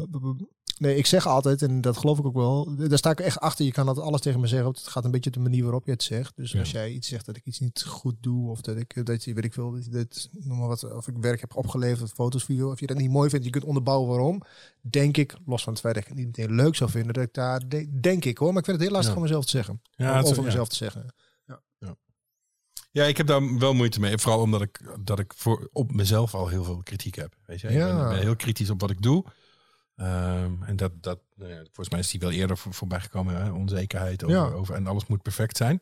[0.78, 3.65] Nee, ik zeg altijd, en dat geloof ik ook wel, daar sta ik echt achter.
[3.65, 4.67] Je kan dat alles tegen me zeggen.
[4.69, 6.36] Het gaat een beetje op de manier waarop je het zegt.
[6.36, 6.59] Dus Ja.
[6.59, 9.34] als jij iets zegt dat ik iets niet goed doe, of dat ik, dat je,
[9.34, 12.71] weet ik veel, dat, dat, noem maar wat, of ik werk heb opgeleverd, foto's, video,
[12.71, 14.41] of je dat niet mooi vindt, je kunt onderbouwen waarom.
[14.82, 17.23] Denk ik, los van het feit dat ik het niet meteen leuk zou vinden, dat
[17.23, 19.17] ik daar, de- denk ik hoor, maar ik vind het heel lastig Ja.
[19.19, 19.82] om mezelf te zeggen.
[19.95, 21.13] Ja, is- over mezelf te zeggen.
[22.91, 24.17] Ja, ik heb daar wel moeite mee.
[24.17, 27.36] Vooral omdat ik, dat ik voor, op mezelf al heel veel kritiek heb.
[27.45, 27.67] Weet je?
[27.67, 27.95] Ik, Ja.
[27.95, 29.23] ben, ik ben heel kritisch op wat ik doe.
[29.96, 33.36] Ehm, en dat, dat nou ja, volgens mij is die wel eerder voor, voorbij gekomen.
[33.43, 33.52] Hè?
[33.52, 34.43] Onzekerheid over, Ja.
[34.46, 35.80] over en alles moet perfect zijn.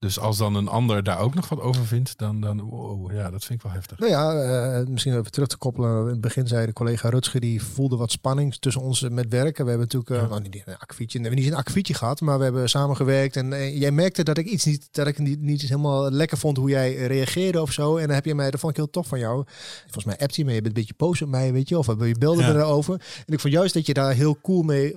[0.00, 3.30] Dus als dan een ander daar ook nog wat over vindt, dan, dan wow, ja,
[3.30, 3.98] dat vind ik wel heftig.
[3.98, 4.34] Nou ja,
[4.78, 6.02] eh, misschien even terug te koppelen.
[6.02, 9.64] In het begin zei de collega Rutger, die voelde wat spanning tussen ons met werken.
[9.64, 10.26] We hebben natuurlijk, eh, Ja.
[10.26, 13.36] nou, niet een akkefietje, we hebben niet een akkefietje gehad, maar we hebben samengewerkt.
[13.36, 16.56] En eh, jij merkte dat ik iets niet, dat ik niet, niet helemaal lekker vond
[16.56, 17.96] hoe jij reageerde of zo.
[17.96, 19.44] En dan heb je mij, dat vond ik heel tof van jou.
[19.82, 21.86] Volgens mij appte je me, je bent een beetje boos op mij, weet je, of
[21.86, 22.52] je Ja.
[22.52, 22.94] me erover.
[23.26, 24.96] En ik vond juist dat je daar heel cool mee,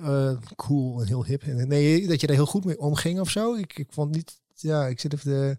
[0.56, 3.54] cool en heel hip, nee, dat je daar heel goed mee omging of zo.
[3.54, 5.56] Ik, ik vond niet, ja, ik zit even de...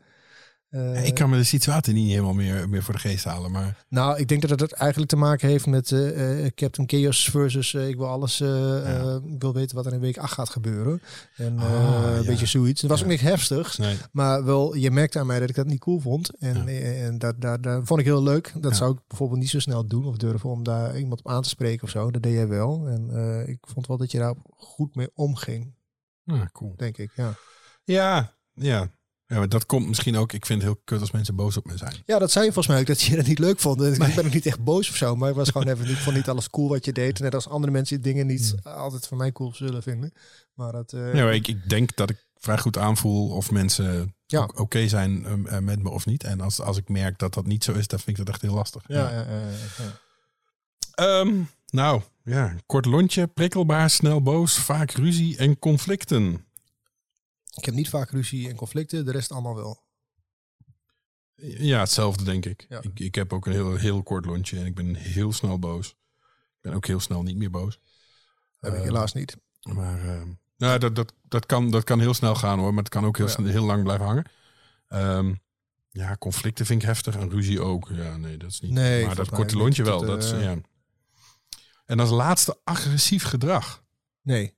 [0.70, 3.86] eh, ik kan me de situatie niet helemaal meer, meer voor de geest halen, maar
[3.89, 7.74] nou, ik denk dat het eigenlijk te maken heeft met eh, eh, Captain Chaos versus
[7.74, 11.01] ik wil alles, ik wil weten wat er in week 8 gaat gebeuren.
[11.36, 12.24] En Ah, een ja.
[12.26, 12.82] beetje zoiets.
[12.82, 13.06] Het was Ja.
[13.06, 13.97] ook niks heftigs, nee.
[14.12, 16.38] maar wel, je merkte aan mij dat ik dat niet cool vond.
[16.38, 18.53] En, en dat, dat, dat vond ik heel leuk.
[18.60, 21.41] Dat zou ik bijvoorbeeld niet zo snel doen of durven om daar iemand op aan
[21.41, 22.12] te spreken of zo.
[22.12, 22.88] Dat deed jij wel.
[22.88, 23.10] En
[23.47, 25.74] ik vond wel dat je daar goed mee omging,
[26.26, 26.74] Ah, cool.
[26.78, 27.12] denk ik.
[27.16, 27.34] Ja.
[27.84, 28.91] Ja, ja.
[29.26, 30.34] ja maar dat komt misschien ook.
[30.34, 31.95] Ik vind het heel kut als mensen boos op me zijn.
[32.06, 33.82] Ja, dat zei je volgens mij ook, dat je dat niet leuk vond.
[33.82, 36.16] Ik ben ook niet echt boos of zo, maar ik was gewoon even niet, vond
[36.16, 37.20] niet alles cool wat je deed.
[37.20, 40.12] Net als andere mensen dingen niet altijd voor mij cool zullen vinden.
[40.53, 44.49] Maar dat, Ja, maar ik, ik denk dat ik vrij goed aanvoel of mensen Ja.
[44.56, 46.24] oké zijn um, eh, met me of niet.
[46.24, 48.43] En als, als ik merk dat dat niet zo is, dan vind ik dat echt
[48.43, 48.84] heel lastig.
[48.88, 49.39] ja, ja, ja,
[49.78, 49.99] ja.
[50.95, 56.45] Ehm, nou, ja, kort lontje, prikkelbaar, snel boos, vaak ruzie en conflicten.
[57.56, 59.84] Ik heb niet vaak ruzie en conflicten, de rest allemaal wel.
[61.41, 62.66] Ja, hetzelfde denk ik.
[62.70, 62.82] Ja.
[62.82, 62.99] ik.
[62.99, 65.89] Ik heb ook een heel, heel kort lontje en ik ben heel snel boos.
[65.89, 67.80] Ik ben ook heel snel niet meer boos.
[68.60, 69.38] Heb ik Eh, helaas niet.
[69.62, 70.28] Maar ehm,
[70.58, 73.18] nou, dat, dat, dat, kan, dat kan heel snel gaan hoor, maar het kan ook
[73.18, 73.32] heel, Ja.
[73.32, 74.26] snel, heel lang blijven hangen.
[74.88, 75.34] Ehm,
[75.89, 77.89] ja, conflicten vind ik heftig en ruzie ook.
[77.93, 78.72] Ja, nee, dat is niet.
[78.72, 79.99] Nee, maar dat korte lontje wel.
[79.99, 80.58] Dat, Dat, is, eh, ja.
[81.86, 83.84] En als laatste agressief gedrag.
[84.22, 84.58] Nee.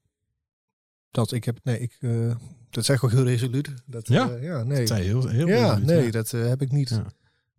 [1.11, 2.35] Dat ik heb, nee, ik, eh,
[2.69, 3.69] dat zeg ik ook heel resoluut.
[3.85, 4.29] Dat, Ja?
[4.29, 4.85] eh, ja, nee.
[4.85, 6.11] Dat heel, heel Ja, resoluut, nee, ja.
[6.11, 6.89] dat eh, heb ik niet.
[6.89, 7.05] Ja.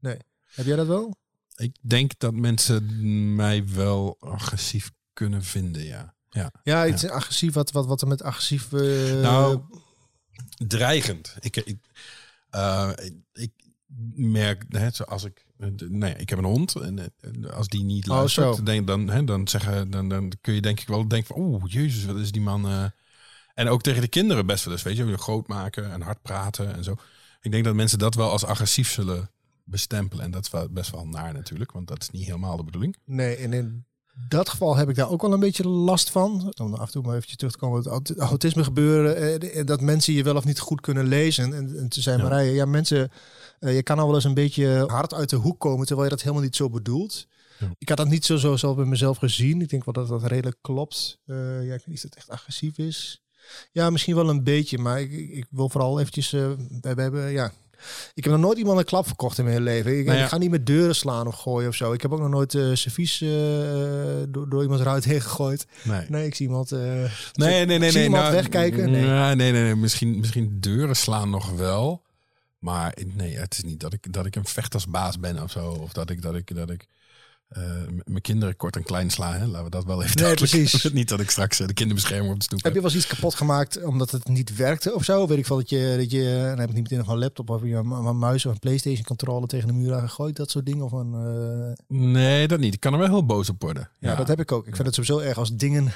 [0.00, 0.16] Nee.
[0.44, 1.16] Heb jij dat wel?
[1.56, 6.14] Ik denk dat mensen mij wel agressief kunnen vinden, ja.
[6.30, 6.52] Ja.
[6.62, 8.72] Ja, iets agressief, wat, wat, wat er met agressief...
[8.72, 9.60] eh, Nou,
[10.66, 11.36] dreigend.
[11.40, 11.78] Ik, ik,
[13.32, 13.50] ik
[14.14, 15.46] merk, hè, zoals ik,
[15.88, 17.12] nee, ik heb een hond en
[17.50, 20.88] als die niet Oh, luistert, dan, hè, dan, zeggen, dan, dan kun je denk ik
[20.88, 22.92] wel denken van, oeh, jezus, wat is die man.
[23.58, 26.74] En ook tegen de kinderen best wel eens, weet je, groot maken en hard praten
[26.74, 26.96] en zo.
[27.40, 29.30] Ik denk dat mensen dat wel als agressief zullen
[29.64, 32.64] bestempelen en dat is wel best wel naar natuurlijk, want dat is niet helemaal de
[32.64, 32.96] bedoeling.
[33.04, 33.84] Nee, en in
[34.28, 36.52] dat geval heb ik daar ook wel een beetje last van.
[36.60, 39.40] Om af en toe maar eventjes terug te komen op het aut- autisme gebeuren.
[39.52, 41.54] eh, Dat mensen je wel of niet goed kunnen lezen.
[41.54, 42.24] En, en te zijn Ja.
[42.28, 43.10] Marije, ja mensen,
[43.58, 46.14] eh, je kan al wel eens een beetje hard uit de hoek komen, terwijl je
[46.14, 47.26] dat helemaal niet zo bedoelt.
[47.58, 47.70] Ja.
[47.78, 49.60] Ik had dat niet zo, zo zelf bij mezelf gezien.
[49.62, 51.18] Ik denk wel dat dat redelijk klopt.
[51.26, 51.36] Eh,
[51.66, 53.22] ja, ik weet niet of het echt agressief is.
[53.72, 56.40] Ja, misschien wel een beetje, maar ik, ik wil vooral eventjes, eh,
[56.80, 57.52] we, we hebben, ja...
[58.14, 59.98] Ik heb nog nooit iemand een klap verkocht in mijn leven.
[59.98, 60.24] Ik, Nou ja.
[60.24, 61.92] ik ga niet met deuren slaan of gooien of zo.
[61.92, 63.28] Ik heb ook nog nooit eh servies eh,
[64.28, 65.66] door, door iemands ruit heen gegooid.
[65.82, 66.06] Nee.
[66.08, 66.70] Nee, ik zie iemand...
[66.70, 67.90] Nee, nee, nee, nee.
[67.90, 68.90] zie iemand nou, wegkijken?
[68.90, 69.02] Nee.
[69.02, 69.74] Nee, nee, nee, nee.
[69.74, 72.02] Misschien, misschien deuren slaan nog wel.
[72.58, 75.70] Maar nee, het is niet dat ik, dat ik een vechtersbaas ben of zo.
[75.70, 76.86] Of dat ik, dat ik, dat ik
[78.04, 79.32] mijn kinderen kort en klein sla.
[79.32, 79.46] Hè.
[79.46, 80.82] Laten we dat wel even Nee, precies.
[80.92, 82.88] Niet dat ik straks eh, de kinderbescherming op de stoep Heb je heb.
[82.88, 85.26] wel eens iets kapot gemaakt omdat het niet werkte of zo?
[85.26, 87.50] Weet ik wel dat je, dat je dan heb ik niet meteen nog een laptop
[87.50, 90.50] of je een, een muis of een Playstation controller tegen de muur aan gegooid, dat
[90.50, 90.84] soort dingen.
[90.84, 92.74] Of een, eh, Nee, dat niet.
[92.74, 93.90] Ik kan er wel heel boos op worden.
[93.98, 94.66] ja, dat heb ik ook.
[94.66, 95.92] Ik vind het sowieso erg als dingen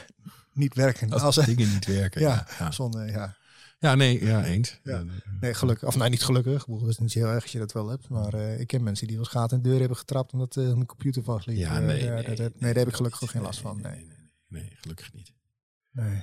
[0.53, 1.13] niet werken.
[1.13, 2.21] Als, Als, dingen niet werken.
[2.27, 2.71] ja, Ja, ja.
[2.71, 3.35] Zonde, ja.
[3.83, 4.81] Ja nee, ja, eens.
[4.83, 5.05] Ja.
[5.41, 5.89] Nee, gelukkig.
[5.89, 6.67] Of nee, niet gelukkig.
[6.67, 8.09] Het is niet heel erg als je dat wel hebt.
[8.09, 10.87] Maar eh, ik ken mensen die wel in de deur hebben getrapt omdat eh mijn
[10.87, 11.57] computer vastliep.
[11.57, 13.61] Ja, Eh, nee, ja, nee, dat, dat- nee, daar heb ik gelukkig ook geen last
[13.61, 13.81] van.
[13.81, 13.93] Nee.
[13.93, 14.17] Nee, nee,
[14.49, 15.33] nee, nee, gelukkig niet.
[15.91, 16.23] Nee.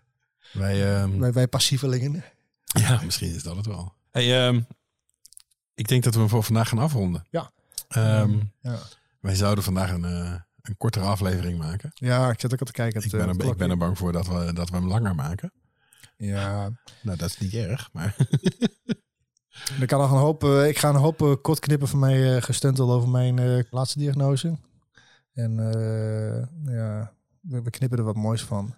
[0.52, 2.24] Wij, ehm, Wij, wij passievelingen.
[2.64, 3.94] Ja, misschien is dat het wel.
[4.10, 4.60] Hey, ehm,
[5.74, 7.26] ik denk dat we voor vandaag gaan afronden.
[7.30, 7.50] Ja.
[7.88, 8.78] Ehm, Ja.
[9.20, 10.02] wij zouden vandaag een,
[10.62, 11.90] een kortere aflevering maken.
[11.94, 13.02] ja, ik zit ook al te kijken.
[13.04, 15.52] Ik ben, er, ik ben er bang voor dat we, dat we hem langer maken.
[16.24, 16.70] Ja,
[17.02, 18.16] Nou, dat is niet erg, maar
[19.80, 22.36] ik, kan nog een hoop, eh, ik ga een hoop eh, kort knippen van mij
[22.36, 24.58] uh, gestuntel over mijn eh, laatste diagnose.
[25.34, 28.74] En eh, ja, we, knippen er wat moois van.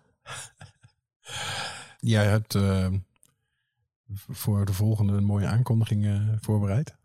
[2.14, 2.92] jij hebt eh,
[4.14, 6.96] voor de volgende een mooie aankondiging eh, voorbereid.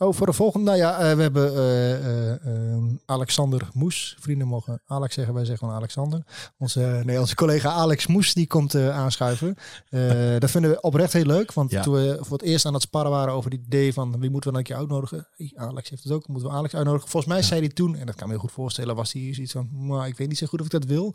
[0.00, 0.66] Oh, voor de volgende.
[0.66, 4.16] Nou ja, eh, we hebben eh, eh, eh, Alexander Moes.
[4.20, 6.22] Vrienden mogen Alex zeggen, wij zeggen gewoon Alexander.
[6.58, 9.54] Onze, nee, onze collega Alex Moes, die komt aanschuiven.
[10.38, 11.52] Dat vinden we oprecht heel leuk.
[11.52, 11.82] Want Ja.
[11.82, 14.34] toen we voor het eerst aan het sparren waren over het idee van wie moeten
[14.34, 15.26] we dan een keer uitnodigen.
[15.54, 17.08] Alex heeft het ook, moeten we Alex uitnodigen.
[17.08, 19.52] Volgens mij zei hij toen, en dat kan me heel goed voorstellen, was hij zoiets
[19.52, 21.14] van, maar ik weet niet zo goed of ik dat wil.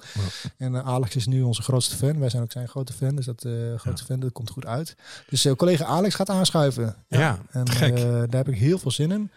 [0.57, 2.19] En Alex is nu onze grootste fan.
[2.19, 3.45] Wij zijn ook zijn grote fan, dus dat
[3.77, 4.95] grootste fan, dat komt goed uit.
[5.29, 6.95] Dus collega Alex gaat aanschuiven.
[7.07, 7.95] Ja, En gek.
[7.97, 9.31] daar heb ik heel veel zin in.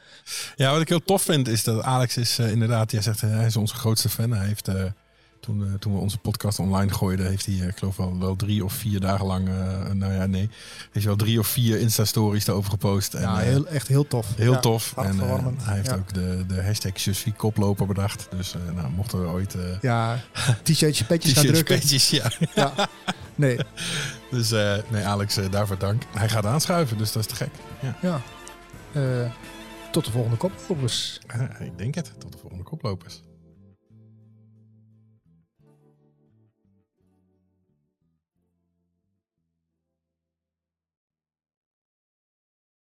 [0.57, 3.30] Ja, wat ik heel tof vind is dat Alex is eh, inderdaad, jij zegt eh,
[3.30, 4.30] hij is onze grootste fan.
[4.30, 4.84] Hij heeft eh,
[5.41, 8.72] toen, toen we onze podcast online gooiden, heeft hij, ik geloof wel, wel drie of
[8.72, 9.49] vier dagen lang,
[9.93, 10.51] nou ja, nee,
[10.93, 13.14] heeft wel drie of vier Insta-stories erover gepost.
[13.14, 14.26] En, ja, heel, echt heel tof.
[14.37, 14.95] Heel Ja, tof.
[14.97, 15.18] En
[15.62, 15.95] hij heeft Ja.
[15.95, 18.28] ook de, de hashtag Jusfie koploper bedacht.
[18.37, 20.20] Dus eh, nou, mochten we ooit uh, Ja,
[20.62, 21.78] t-shirtje, petjes gaan drukken.
[21.78, 22.30] petjes, ja.
[22.55, 22.72] Ja.
[23.34, 23.59] Nee,
[24.30, 26.03] Dus eh, nee, Alex, daarvoor dank.
[26.14, 27.51] Hij gaat aanschuiven, dus dat is te gek.
[27.82, 28.20] Ja, ja.
[29.90, 30.53] Tot de volgende kop.
[30.53, 31.20] Overigens.
[31.26, 32.12] Eh, ik denk het.
[32.18, 33.22] Tot de volgende koplopers.